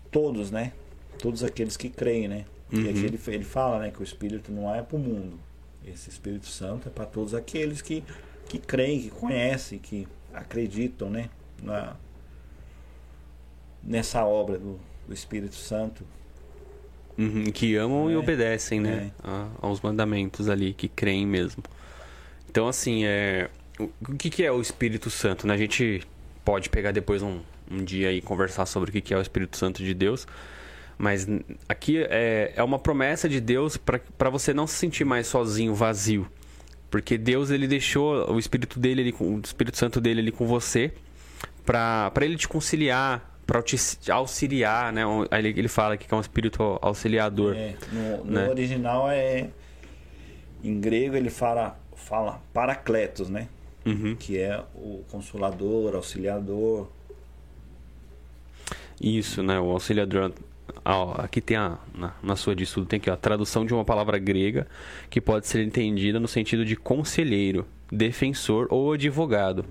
[0.09, 0.71] todos, né?
[1.19, 2.45] todos aqueles que creem, né?
[2.71, 2.89] E Uhum.
[2.89, 5.39] aqui ele, ele fala, né, que o Espírito não é para o mundo.
[5.85, 8.03] Esse Espírito Santo é para todos aqueles que,
[8.47, 11.29] que creem, que conhecem, que acreditam, né,
[11.63, 11.95] na,
[13.87, 14.77] nessa obra do,
[15.07, 16.03] do Espírito Santo.
[17.17, 18.17] Uhum, que amam e É.
[18.17, 19.11] obedecem, né?
[19.23, 21.63] a- aos mandamentos ali, que creem mesmo.
[22.49, 23.49] Então, assim, é...
[23.79, 25.47] o que, que é o Espírito Santo?
[25.47, 25.53] Né?
[25.53, 26.03] A gente
[26.45, 27.39] pode pegar depois um,
[27.71, 30.27] um dia e conversar sobre o que, que é o Espírito Santo de Deus.
[30.97, 31.27] Mas
[31.69, 36.27] aqui é, é uma promessa de Deus para você não se sentir mais sozinho, vazio.
[36.89, 40.91] Porque Deus ele deixou o Espírito dele, ali o Espírito Santo dele ali com você
[41.65, 43.77] para ele te conciliar, para te
[44.11, 45.03] auxiliar, né?
[45.31, 47.55] Ele, ele fala aqui que é um espírito auxiliador.
[47.55, 48.49] É, no no né?
[48.49, 49.49] original é.
[50.61, 53.47] Em grego ele fala, fala paracletos, né?
[53.85, 54.15] Uhum.
[54.19, 56.89] Que é o consolador, auxiliador.
[58.99, 59.57] Isso, né?
[59.57, 60.33] O auxiliador.
[60.83, 61.77] Ah, aqui tem a.
[61.95, 64.67] Na, na sua de estudo tem aqui ó, a tradução de uma palavra grega
[65.09, 69.63] que pode ser entendida no sentido de conselheiro, defensor ou advogado.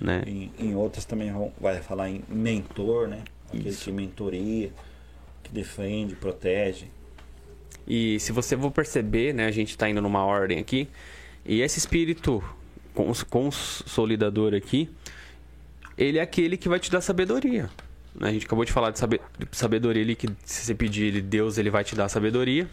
[0.00, 0.22] Né?
[0.26, 3.22] Em, em outras também vai falar em mentor, né?
[3.48, 3.84] Aquele Isso.
[3.84, 4.70] que mentoria,
[5.42, 6.86] que defende, protege.
[7.86, 10.88] E se você for perceber, né, a gente está indo numa ordem aqui,
[11.44, 12.42] e esse espírito
[12.92, 14.90] cons- consolidador aqui,
[15.96, 17.70] ele é aquele que vai te dar sabedoria.
[18.20, 18.98] A gente acabou de falar de
[19.52, 22.68] sabedoria ali, que se você pedir ele, Deus, ele vai te dar sabedoria.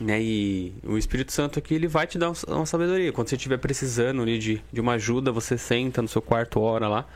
[0.00, 0.20] Né?
[0.22, 3.12] E o Espírito Santo aqui, ele vai te dar um- uma sabedoria.
[3.12, 6.88] Quando você estiver precisando ali de, de uma ajuda, você senta no seu quarto, hora
[6.88, 7.06] lá,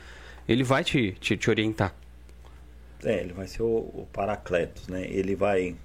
[0.47, 1.95] ele vai te, te, te orientar.
[3.03, 5.07] É, ele vai ser o, o paracletos, né?
[5.09, 5.77] Ele vai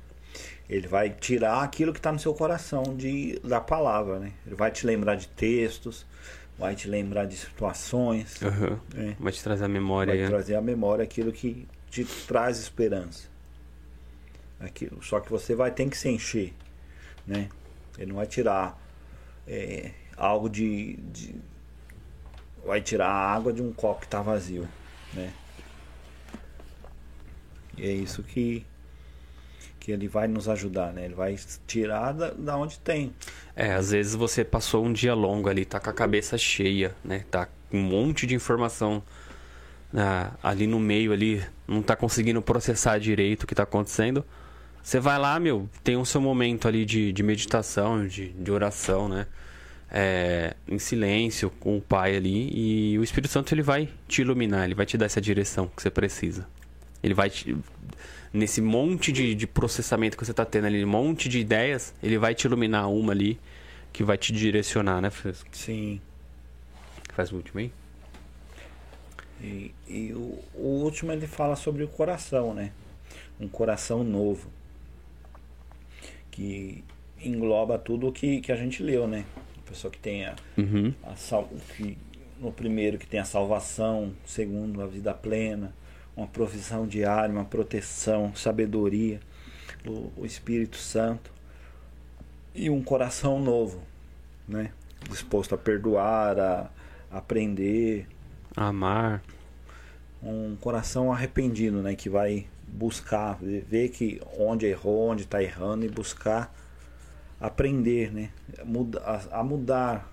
[0.70, 4.32] ele vai tirar aquilo que está no seu coração de da palavra, né?
[4.45, 6.06] Ele vai te lembrar de textos,
[6.58, 8.80] vai te lembrar de situações, Aham.
[8.93, 9.16] né?
[9.20, 10.28] Vai te trazer a memória vai né?
[10.28, 13.28] trazer à memória aquilo que te traz esperança.
[14.60, 16.54] Aquilo, só que você vai ter que se encher,
[17.30, 17.48] né?
[17.98, 18.78] Ele não vai tirar
[19.48, 21.36] é, algo de, de-
[22.66, 24.68] vai tirar a água de um copo que está vazio,
[25.14, 25.32] né?
[27.78, 28.66] E é isso que
[29.80, 31.06] que ele vai nos ajudar, né?
[31.06, 33.14] Ele vai tirar da, da onde tem.
[33.56, 37.24] É, às vezes você passou um dia longo ali, tá com a cabeça cheia, né?
[37.32, 39.02] Tá com um monte de informação
[39.96, 44.26] ah, ali no meio ali, não tá conseguindo processar direito o que tá acontecendo.
[44.84, 49.08] Você vai lá, meu, tem o seu momento ali de, de meditação, de, de oração,
[49.08, 49.28] né?
[49.92, 54.66] É, em silêncio com o pai ali e o Espírito Santo ele vai te iluminar,
[54.66, 56.48] ele vai te dar essa direção que você precisa.
[57.02, 57.58] Ele vai te,
[58.32, 62.18] nesse monte de, de processamento que você tá tendo ali, um monte de ideias, ele
[62.18, 63.40] vai te iluminar uma ali
[63.92, 65.50] que vai te direcionar, né, Fresco?
[65.52, 66.00] Sim.
[67.14, 67.72] Faz o último aí.
[69.42, 72.72] E, e o, o último ele fala sobre o coração, né?
[73.40, 74.52] Um coração novo.
[76.32, 76.84] Que
[77.24, 79.26] engloba tudo o que, que a gente leu, né?
[79.58, 80.94] A pessoa que tem a, Uhum.
[81.04, 81.98] a sal, que,
[82.40, 85.74] no primeiro que tem a salvação, segundo a vida plena,
[86.16, 89.20] uma provisão diária, uma proteção, sabedoria,
[89.86, 91.32] o, o Espírito Santo
[92.56, 93.82] e um coração novo,
[94.48, 94.72] né?
[95.10, 96.70] Disposto a perdoar, a,
[97.12, 98.08] a aprender,
[98.56, 99.22] Amar.
[100.22, 101.96] um coração arrependido, né?
[101.96, 106.54] Que vai buscar, ver que onde errou, onde está errando e buscar
[107.40, 108.30] aprender, né?
[108.66, 110.12] Muda, a, a mudar,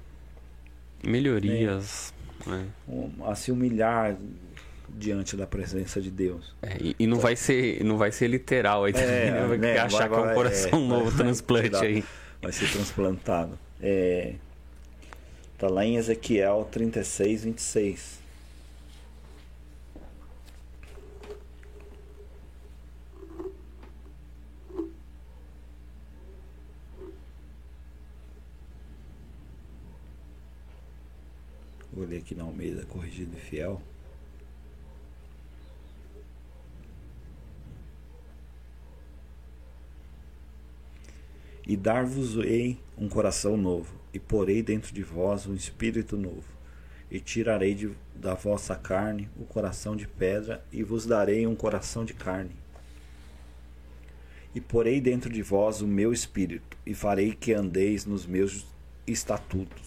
[1.05, 2.13] Melhorias.
[2.47, 2.67] né?
[3.25, 4.17] a se humilhar
[4.89, 6.55] diante da presença de Deus.
[6.63, 9.47] É, e, e não vai ser, não vai ser literal aí também, É, né?
[9.47, 12.05] Vai né, achar vai- que é um coração é, novo, transplante vai- aí.
[12.41, 13.59] Vai ser transplantado.
[13.81, 14.35] É,
[15.59, 18.21] tá lá em Ezequiel 36, 26.
[31.97, 33.80] Vou ler aqui na Almeida, corrigido e fiel.
[41.66, 46.44] E dar-vos-ei um coração novo, e porei dentro de vós um espírito novo,
[47.11, 52.05] e tirarei de, da vossa carne o coração de pedra, e vos darei um coração
[52.05, 52.55] de carne.
[54.55, 58.66] E porei dentro de vós o meu espírito, e farei que andeis nos meus
[59.07, 59.86] estatutos,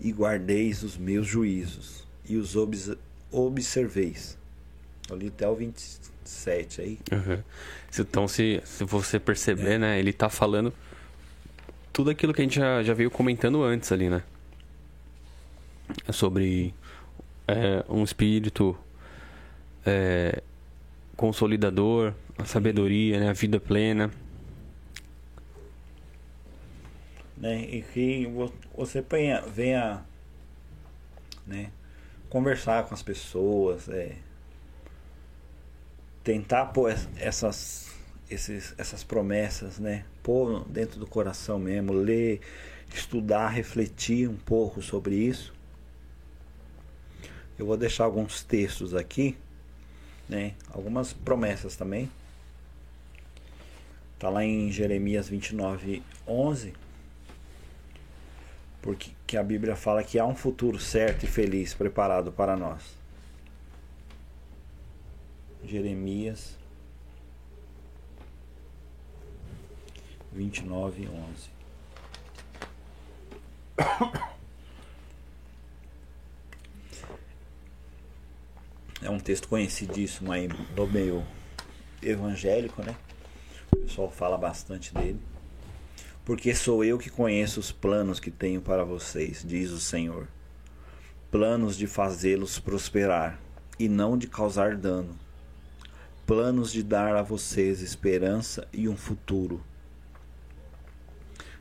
[0.00, 2.96] e guardeis os meus juízos, e os obs-
[3.30, 4.36] observeis.
[5.08, 6.98] Eu li até o 27 aí.
[7.10, 7.42] Uhum.
[7.98, 10.72] Então, se, se você perceber, né, ele tá falando
[11.92, 14.22] tudo aquilo que a gente já, já veio comentando antes ali, né?
[16.06, 16.74] É Sobre
[17.46, 18.76] é, um espírito
[19.84, 20.42] é,
[21.16, 23.30] consolidador, a sabedoria, né?
[23.30, 24.10] a vida plena.
[27.40, 27.62] Né?
[27.62, 28.26] E que
[28.76, 29.04] você
[29.54, 30.04] venha,
[31.46, 31.70] né?
[32.28, 34.16] conversar com as pessoas, é,
[36.22, 37.90] tentar pôr essas,
[38.30, 40.04] esses, essas promessas, né?
[40.22, 42.40] pôr dentro do coração mesmo, ler,
[42.92, 45.54] estudar, refletir um pouco sobre isso.
[47.58, 49.36] Eu vou deixar alguns textos aqui,
[50.28, 50.54] né?
[50.70, 52.08] Algumas promessas também.
[54.16, 56.72] Tá lá em Jeremias 29, 11.
[58.80, 62.96] Porque que a Bíblia fala que há um futuro certo e feliz preparado para nós.
[65.64, 66.56] Jeremias
[70.32, 71.50] 29, 11.
[79.00, 81.24] É um texto conhecidíssimo aí no meio
[82.02, 82.96] evangélico, né?
[83.72, 85.20] O pessoal fala bastante dele.
[86.28, 90.28] Porque sou eu que conheço os planos que tenho para vocês, diz o Senhor.
[91.30, 93.40] Planos de fazê-los prosperar
[93.78, 95.16] e não de causar dano.
[96.26, 99.64] Planos de dar a vocês esperança e um futuro.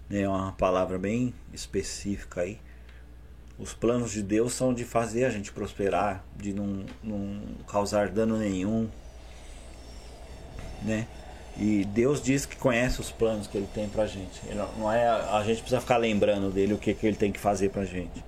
[0.10, 2.60] É uma palavra bem específica aí
[3.58, 8.38] os planos de Deus são de fazer a gente prosperar, de não, não causar dano
[8.38, 8.88] nenhum,
[10.84, 11.08] né?
[11.60, 14.42] E Deus diz que conhece os planos que Ele tem pra gente.
[14.78, 17.70] Não é a gente precisa ficar lembrando dele o que, que Ele tem que fazer
[17.70, 18.24] pra gente,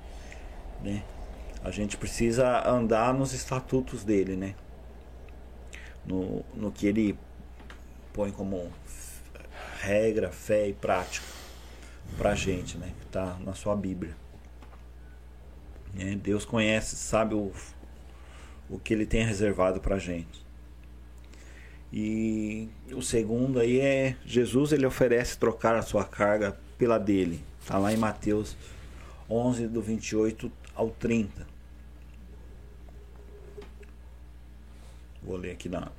[0.81, 1.03] né?
[1.63, 4.55] A gente precisa andar nos estatutos dele, né?
[6.05, 7.17] No, no que Ele
[8.13, 8.71] põe como
[9.79, 11.25] regra, fé e prática
[12.17, 12.91] pra gente, né?
[12.99, 14.15] Que tá na sua Bíblia.
[15.97, 17.51] É, Deus conhece, sabe o,
[18.69, 20.48] o que Ele tem reservado para gente.
[21.91, 27.43] E o segundo aí é Jesus ele oferece trocar a sua carga pela dele.
[27.61, 28.55] Está lá em Mateus
[29.29, 31.47] 11 do 28 ao 30.
[35.21, 35.91] Vou ler aqui na,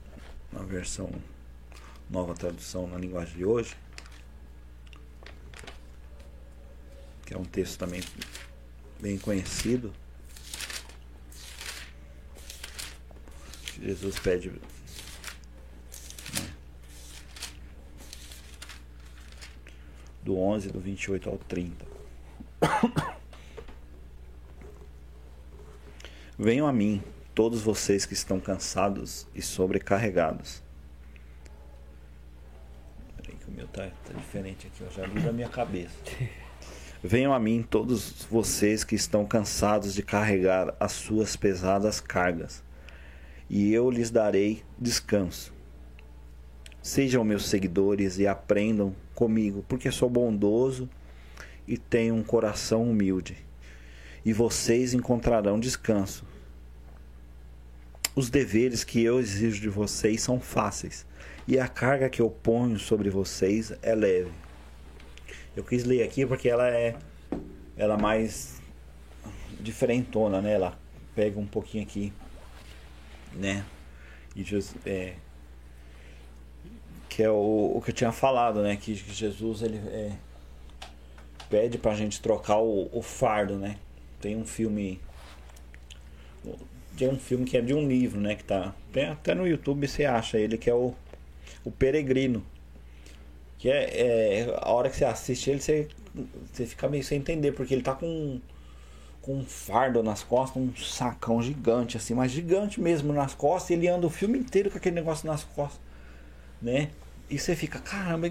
[0.52, 1.10] na versão
[2.08, 3.76] nova tradução na linguagem de hoje.
[7.24, 8.02] Que é um texto também
[9.00, 9.92] bem conhecido.
[13.80, 14.50] Jesus pede.
[14.50, 14.60] Né?
[20.22, 21.86] Do 11, do 28 ao 30.
[26.38, 27.02] Venham a mim,
[27.34, 30.62] todos vocês que estão cansados e sobrecarregados.
[33.16, 35.94] Peraí que o meu tá, tá diferente aqui, eu já li da minha cabeça.
[37.02, 42.62] Venham a mim todos vocês que estão cansados de carregar as suas pesadas cargas,
[43.48, 45.52] e eu lhes darei descanso.
[46.82, 50.88] Sejam meus seguidores e aprendam comigo, porque sou bondoso
[51.68, 53.36] e tenho um coração humilde,
[54.24, 56.24] e vocês encontrarão descanso.
[58.16, 61.06] Os deveres que eu exijo de vocês são fáceis,
[61.46, 64.32] e a carga que eu ponho sobre vocês é leve.
[65.54, 66.96] Eu quis ler aqui porque ela é
[67.76, 68.60] ela é mais
[69.60, 70.54] diferentona, né?
[70.54, 70.78] Ela
[71.14, 72.12] pega um pouquinho aqui,
[73.32, 73.64] né?
[74.34, 75.14] E Jesus, é,
[77.10, 78.76] que é o, o que eu tinha falado, né?
[78.76, 80.12] Que, que Jesus ele é,
[81.50, 83.76] pede pra gente trocar o, o fardo, né?
[84.20, 84.98] Tem um filme
[86.96, 88.34] tem um filme que é de um livro, né?
[88.34, 88.74] Que tá
[89.12, 90.94] até no YouTube você acha ele que é o
[91.62, 92.42] o Peregrino
[93.60, 95.86] que é, é, a hora que você assiste ele, você,
[96.50, 98.40] você fica meio sem entender, porque ele tá com,
[99.20, 103.74] com um fardo nas costas, um sacão gigante, assim, mas gigante mesmo nas costas, e
[103.74, 105.78] ele anda o filme inteiro com aquele negócio nas costas,
[106.60, 106.90] né?
[107.30, 108.26] E você fica, caramba,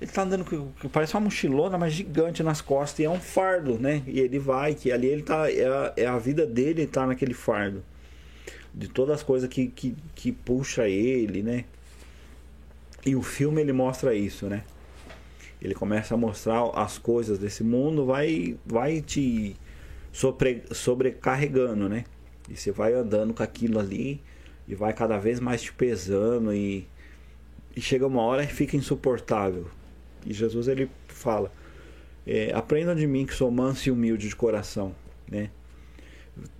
[0.00, 3.78] ele tá andando com, parece uma mochilona, mas gigante nas costas, e é um fardo,
[3.78, 4.02] né?
[4.06, 7.34] E ele vai, que ali ele tá, é a, é a vida dele tá naquele
[7.34, 7.84] fardo.
[8.72, 11.64] De todas as coisas que, que, que puxa ele, né?
[13.04, 14.64] E o filme ele mostra isso, né?
[15.60, 19.56] Ele começa a mostrar as coisas desse mundo, vai, vai te
[20.10, 22.04] sobre, sobrecarregando, né?
[22.48, 24.22] E você vai andando com aquilo ali
[24.66, 26.86] e vai cada vez mais te pesando e,
[27.78, 29.68] e chega uma hora que fica insuportável.
[30.26, 31.52] E Jesus ele fala:
[32.26, 34.92] é, aprendam de mim que sou manso e humilde de coração,
[35.30, 35.50] né?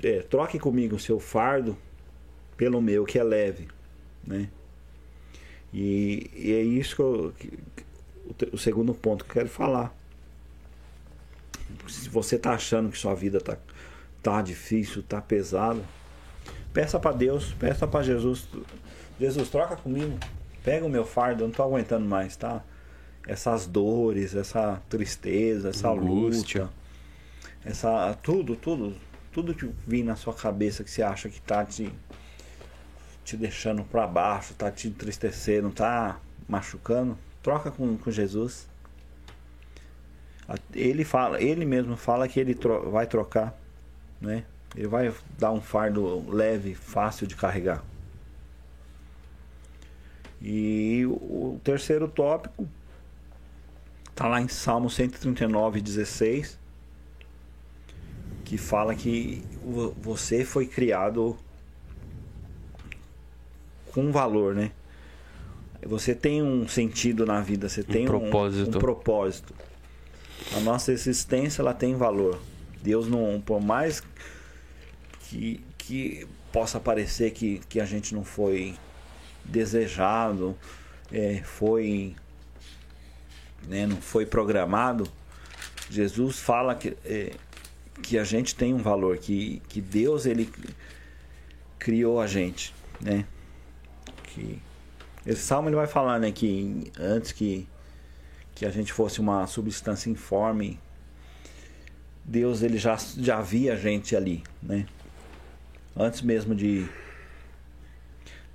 [0.00, 1.76] É, troque comigo o seu fardo
[2.56, 3.66] pelo meu que é leve,
[4.24, 4.48] né?
[5.74, 7.52] E, e é isso que, eu, que
[8.52, 9.92] o, segundo ponto que eu quero falar.
[11.88, 13.58] Se você está achando que sua vida está
[14.22, 15.84] tá difícil, está pesado,
[16.72, 18.48] peça para Deus, peça para Jesus
[19.18, 20.16] Jesus, troca comigo.
[20.64, 22.62] Pega o meu fardo, eu não tô aguentando mais, tá?
[23.26, 26.62] Essas dores, essa tristeza, essa Angústia.
[26.62, 26.74] luta,
[27.64, 28.96] essa tudo, tudo,
[29.32, 31.92] tudo que vem na sua cabeça que você acha que tá te
[33.24, 38.66] te deixando para baixo, tá te entristecendo, tá machucando, troca com, com Jesus.
[40.72, 43.54] Ele fala, ele mesmo fala que ele tro- vai trocar,
[44.18, 44.44] né?
[44.74, 47.84] Ele vai dar um fardo leve, fácil de carregar.
[50.40, 52.68] E o, terceiro tópico
[54.14, 56.58] tá lá em Salmo 139, 16,
[58.44, 61.36] que fala que vo- você foi criado
[63.92, 64.70] com valor, né?
[65.84, 68.76] Você tem um sentido na vida, você tem um- propósito.
[68.76, 69.54] um propósito.
[70.56, 72.40] A nossa existência ela tem valor.
[72.82, 74.02] Deus não, por mais
[75.28, 78.74] que, que possa parecer que, que a gente não foi
[79.48, 80.56] desejado,
[81.10, 82.14] é, foi
[83.66, 85.10] né, não foi programado,
[85.90, 87.32] Jesus fala que, é,
[88.02, 90.50] que a gente tem um valor, que, que Deus ele
[91.78, 93.24] criou a gente, né?
[94.24, 94.60] Que
[95.26, 97.66] esse salmo ele vai falar, né, que antes que
[98.54, 100.80] que a gente fosse uma substância informe,
[102.24, 104.84] Deus ele já já via a gente ali, né?
[105.96, 106.88] Antes mesmo de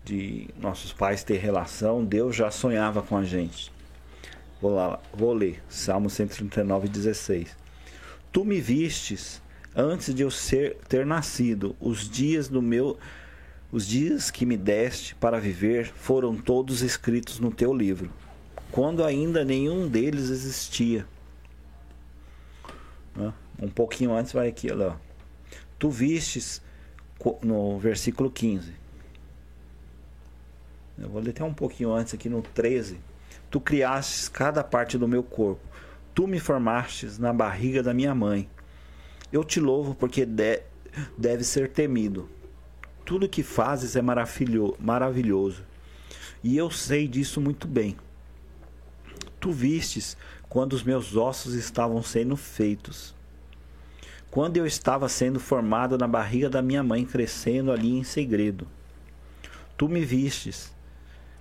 [0.04, 3.72] de nossos pais ter relação, Deus já sonhava com a gente.
[4.62, 7.56] Vou lá, vou ler, Salmo 139, 16.
[8.32, 9.42] Tu me vistes
[9.76, 12.98] antes de eu ser, ter nascido, os dias do meu
[13.72, 18.08] os dias que me deste para viver foram todos escritos no teu livro,
[18.72, 21.08] quando ainda nenhum deles existia.
[23.60, 24.96] Um pouquinho antes vai aqui, olha.
[25.80, 26.62] Tu vistes
[27.42, 28.74] no versículo 15.
[31.04, 32.98] Eu vou ler até um pouquinho antes aqui no 13.
[33.52, 35.62] Tu criastes cada parte do meu corpo.
[36.16, 38.50] Tu me formastes na barriga da minha mãe.
[39.30, 40.62] Eu te louvo porque de,
[41.18, 42.30] deve ser temido.
[43.04, 45.64] Tudo que fazes é maravilho, maravilhoso.
[46.42, 47.98] E eu sei disso muito bem.
[49.42, 50.16] Tu vistes
[50.48, 53.14] quando os meus ossos estavam sendo feitos.
[54.32, 58.66] Quando eu estava sendo formado na barriga da minha mãe, crescendo ali em segredo.
[59.76, 60.73] Tu me vistes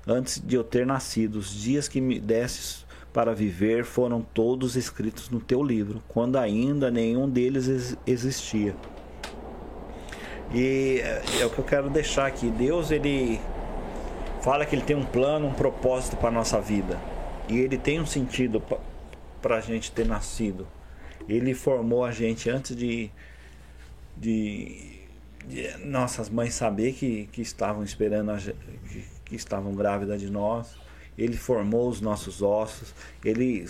[0.07, 1.37] antes de eu ter nascido.
[1.37, 6.91] Os dias que me destes para viver foram todos escritos no teu livro, quando ainda
[6.91, 8.75] nenhum deles ex- existia.
[10.55, 12.51] E é é o que eu quero deixar aqui.
[12.51, 13.41] Deus, ele
[14.43, 16.99] fala que ele tem um plano, um propósito para nossa vida.
[17.49, 18.63] E ele tem um sentido
[19.41, 20.67] para a gente ter nascido.
[21.29, 23.11] Ele formou a gente antes de,
[24.17, 25.01] de,
[25.47, 28.57] de nossas mães saber que, que estavam esperando, a, ge-
[28.89, 30.75] que, que estavam grávidas de nós.
[31.17, 32.95] Ele formou os nossos ossos.
[33.25, 33.61] Ele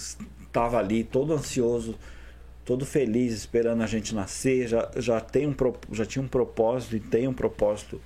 [0.45, 1.97] estava ali todo ansioso,
[2.65, 4.67] todo feliz, esperando a gente nascer.
[4.67, 5.55] Já, já, tem um,
[5.93, 8.01] já tinha um propósito e tem um propósito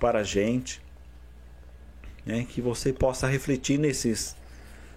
[0.00, 0.80] para a gente.
[2.26, 2.44] Né?
[2.48, 4.34] Que você possa refletir nesses,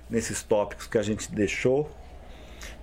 [0.10, 1.90] nesses tópicos que a gente deixou.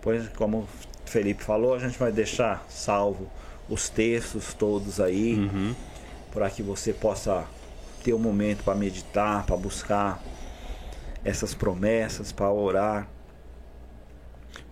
[0.01, 0.69] Pois, como o
[1.07, 3.29] Felipe falou, a gente vai deixar salvo
[3.69, 5.75] os textos todos aí, Uhum.
[6.33, 7.45] para que você possa
[8.03, 10.23] ter um momento para meditar, para buscar
[11.25, 13.09] essas promessas, para orar,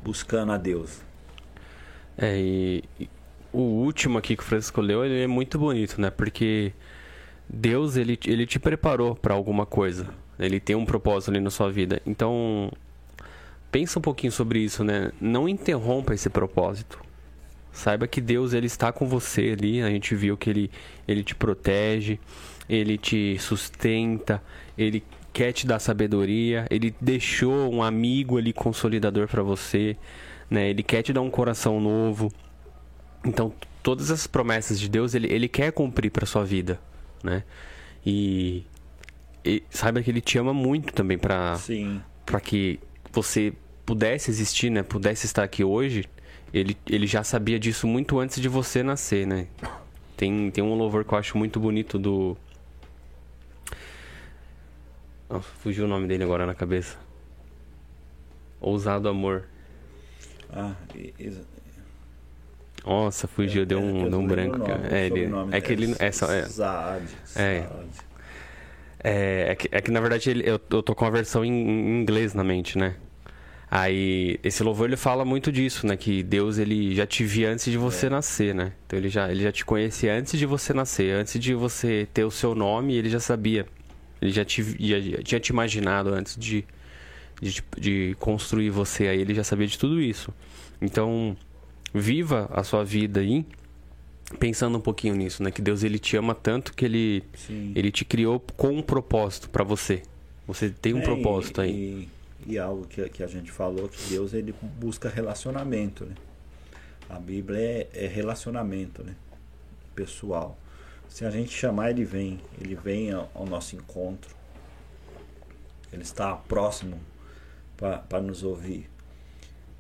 [0.03, 1.01] buscando a Deus.
[2.19, 2.85] É, e,
[3.53, 6.11] o último aqui que o Francisco leu, ele é muito bonito, né?
[6.11, 6.73] Porque
[7.49, 10.09] Deus, ele, ele te preparou para alguma coisa.
[10.39, 12.01] Ele tem um propósito ali na sua vida.
[12.07, 12.71] Então,
[13.71, 15.13] pensa um pouquinho sobre isso, né?
[15.21, 17.01] Não interrompa esse propósito.
[17.73, 19.83] Saiba que Deus, ele está com você ali.
[19.83, 20.71] A gente viu que ele,
[21.07, 22.19] ele te protege,
[22.69, 24.43] ele te sustenta,
[24.77, 25.03] ele
[25.33, 29.97] quer te dar sabedoria, ele deixou um amigo ali consolidador para você
[30.51, 30.69] né?
[30.69, 32.31] Ele quer te dar um coração novo.
[33.25, 36.81] Então, todas as promessas de Deus, ele, ele quer cumprir para sua vida,
[37.23, 37.45] né?
[38.05, 38.65] E,
[39.45, 41.59] e saiba que ele te ama muito também para
[42.27, 42.81] para que
[43.13, 43.53] você
[43.87, 44.83] pudesse existir, né?
[44.83, 46.05] Pudesse estar aqui hoje.
[46.53, 49.47] Ele, ele já sabia disso muito antes de você nascer, né?
[50.17, 52.37] Tem, tem um louvor que eu acho muito bonito do.
[55.29, 56.97] Nossa, fugiu o nome dele agora na cabeça.
[58.61, 59.45] Ousado Amor.
[60.53, 61.39] ah, e- e-
[62.85, 64.59] Nossa, fugiu, deu é, um, eu deu um não lembro branco.
[64.59, 64.89] nome.
[64.91, 65.95] É, ele, é que ele.
[65.99, 67.07] É, só, é, Saad,
[67.37, 67.67] É.
[69.03, 71.51] É, é que, é que, na verdade ele- eu, eu tô com a versão em,
[71.53, 72.97] em inglês na mente, né?
[73.71, 75.97] Aí esse louvor ele fala muito disso, né?
[75.97, 78.11] Que Deus ele já te via antes de você É.
[78.11, 78.73] nascer, né?
[78.87, 82.25] Então ele já, ele já te conhecia antes de você nascer, antes de você ter
[82.25, 83.67] o seu nome, ele já sabia
[84.21, 86.65] Ele já, te, já tinha te imaginado antes de,
[87.41, 90.35] de, de construir você aí, ele já sabia de tudo isso.
[90.83, 91.37] Então,
[91.95, 93.47] viva a sua vida aí
[94.39, 95.51] pensando um pouquinho nisso, né?
[95.51, 97.23] Que Deus ele te ama tanto que ele
[97.75, 100.03] ele te criou com um propósito para você.
[100.47, 101.71] Você tem um é, propósito aí.
[101.71, 102.09] E,
[102.47, 106.15] e, algo que, que a gente falou que Deus ele busca relacionamento, né?
[107.09, 109.15] A Bíblia é, é relacionamento, né?
[109.95, 110.57] Pessoal.
[111.09, 112.41] Se a gente chamar, ele vem.
[112.61, 114.35] Ele vem ao, ao nosso encontro.
[115.93, 117.01] Ele está próximo
[117.77, 118.89] para nos ouvir.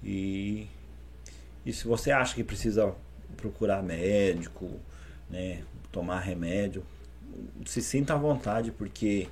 [0.02, 0.66] E,
[1.64, 2.94] e se você acha que precisa
[3.36, 4.80] procurar médico,
[5.28, 5.62] né,
[5.92, 6.84] tomar remédio,
[7.66, 9.28] se sinta à vontade, porque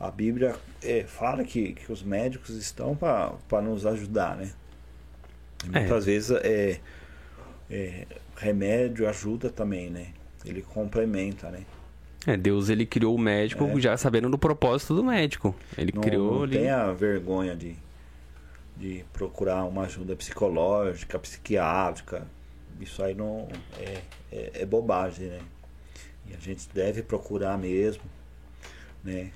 [0.00, 4.50] a Bíblia é, fala que, que os médicos estão para nos ajudar, né?
[5.62, 5.80] E é.
[5.80, 6.80] muitas vezes é,
[7.70, 10.06] é, remédio ajuda também, né?
[10.42, 11.66] Ele complementa, né?
[12.26, 13.80] É, Deus ele criou o médico é.
[13.80, 15.54] já sabendo do propósito do médico.
[15.76, 16.34] Ele não, criou.
[16.34, 16.58] Não ele...
[16.58, 17.76] tenha vergonha de,
[18.78, 22.26] de procurar uma ajuda psicológica, psiquiátrica.
[22.80, 23.46] Isso aí não
[23.78, 23.98] é,
[24.32, 25.40] é, é bobagem, né?
[26.26, 28.02] E a gente deve procurar mesmo,
[29.04, 29.30] né?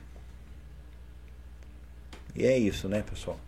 [2.37, 3.39] E é isso, né, pessoal?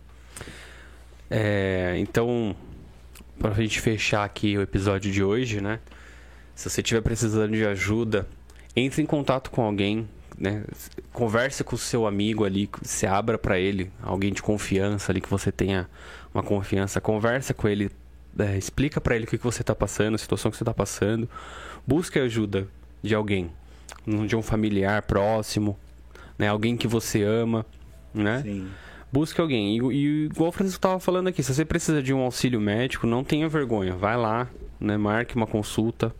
[1.29, 2.55] É, então,
[3.37, 5.79] para a gente fechar aqui o episódio de hoje, né?
[6.55, 8.27] Se você estiver precisando de ajuda,
[8.75, 10.07] entre em contato com alguém,
[10.37, 10.63] né?
[11.11, 15.29] Converse com o seu amigo ali, se abra para ele, alguém de confiança ali que
[15.29, 15.89] você tenha
[16.33, 17.91] uma confiança, conversa com ele,
[18.39, 20.73] é, explica para ele o que, que você está passando, a situação que você está
[20.73, 21.29] passando,
[21.85, 22.67] busque ajuda
[23.03, 23.51] de alguém,
[24.27, 25.77] de um familiar próximo,
[26.37, 26.47] né?
[26.47, 27.65] Alguém que você ama,
[28.17, 28.41] né?
[28.43, 28.67] Sim.
[29.11, 29.77] Busque alguém.
[29.77, 33.07] E, e igual o Francisco estava falando aqui, se você precisa de um auxílio médico,
[33.07, 34.47] não tenha vergonha, vai lá,
[34.79, 34.97] né?
[34.97, 36.13] Marque uma consulta,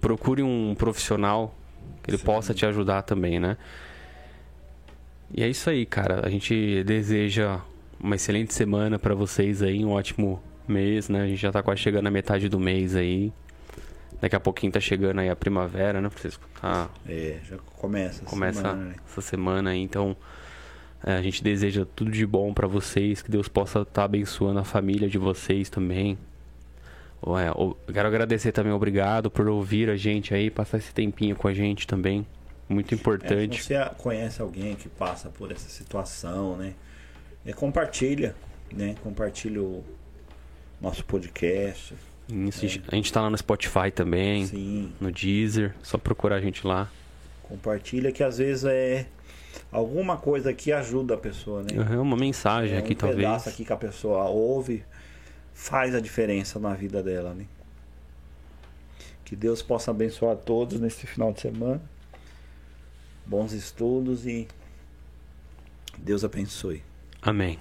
[0.00, 1.54] procure um profissional
[2.02, 2.24] que ele Sim.
[2.24, 3.56] possa te ajudar também, né?
[5.34, 6.26] E é isso aí, cara.
[6.26, 7.60] A gente deseja
[7.98, 11.22] uma excelente semana para vocês aí, um ótimo mês, né?
[11.22, 13.32] A gente já tá quase chegando na metade do mês aí.
[14.20, 16.46] Daqui a pouquinho tá chegando aí a primavera, né, Francisco?
[16.60, 16.90] Tá...
[17.08, 18.24] É, já começa.
[18.24, 18.94] Começa semana, né?
[19.08, 20.16] essa semana aí, então
[21.02, 24.64] a gente deseja tudo de bom para vocês, que Deus possa estar tá abençoando a
[24.64, 26.18] família de vocês também,
[27.38, 31.46] é, eu quero agradecer também, obrigado por ouvir a gente aí, passar esse tempinho com
[31.46, 32.26] a gente também.
[32.68, 33.58] Muito importante.
[33.58, 36.74] É, se você conhece alguém que passa por essa situação, né?
[37.46, 38.34] É, compartilha,
[38.72, 38.96] né?
[39.02, 39.84] Compartilha o
[40.80, 41.94] nosso podcast.
[42.28, 42.68] Isso, é.
[42.88, 44.92] A gente está lá no Spotify também, Sim.
[45.00, 46.90] no Deezer, só procurar a gente lá.
[47.42, 49.06] Compartilha que às vezes é
[49.72, 51.98] alguma coisa que ajuda a pessoa, né?
[51.98, 53.18] Uma mensagem é aqui um talvez.
[53.18, 54.84] Um pedaço aqui que a pessoa ouve
[55.54, 57.46] faz a diferença na vida dela, né?
[59.24, 61.80] Que Deus possa abençoar todos nesse final de semana.
[63.24, 64.46] Bons estudos e
[65.98, 66.82] Deus abençoe.
[67.22, 67.58] Amém.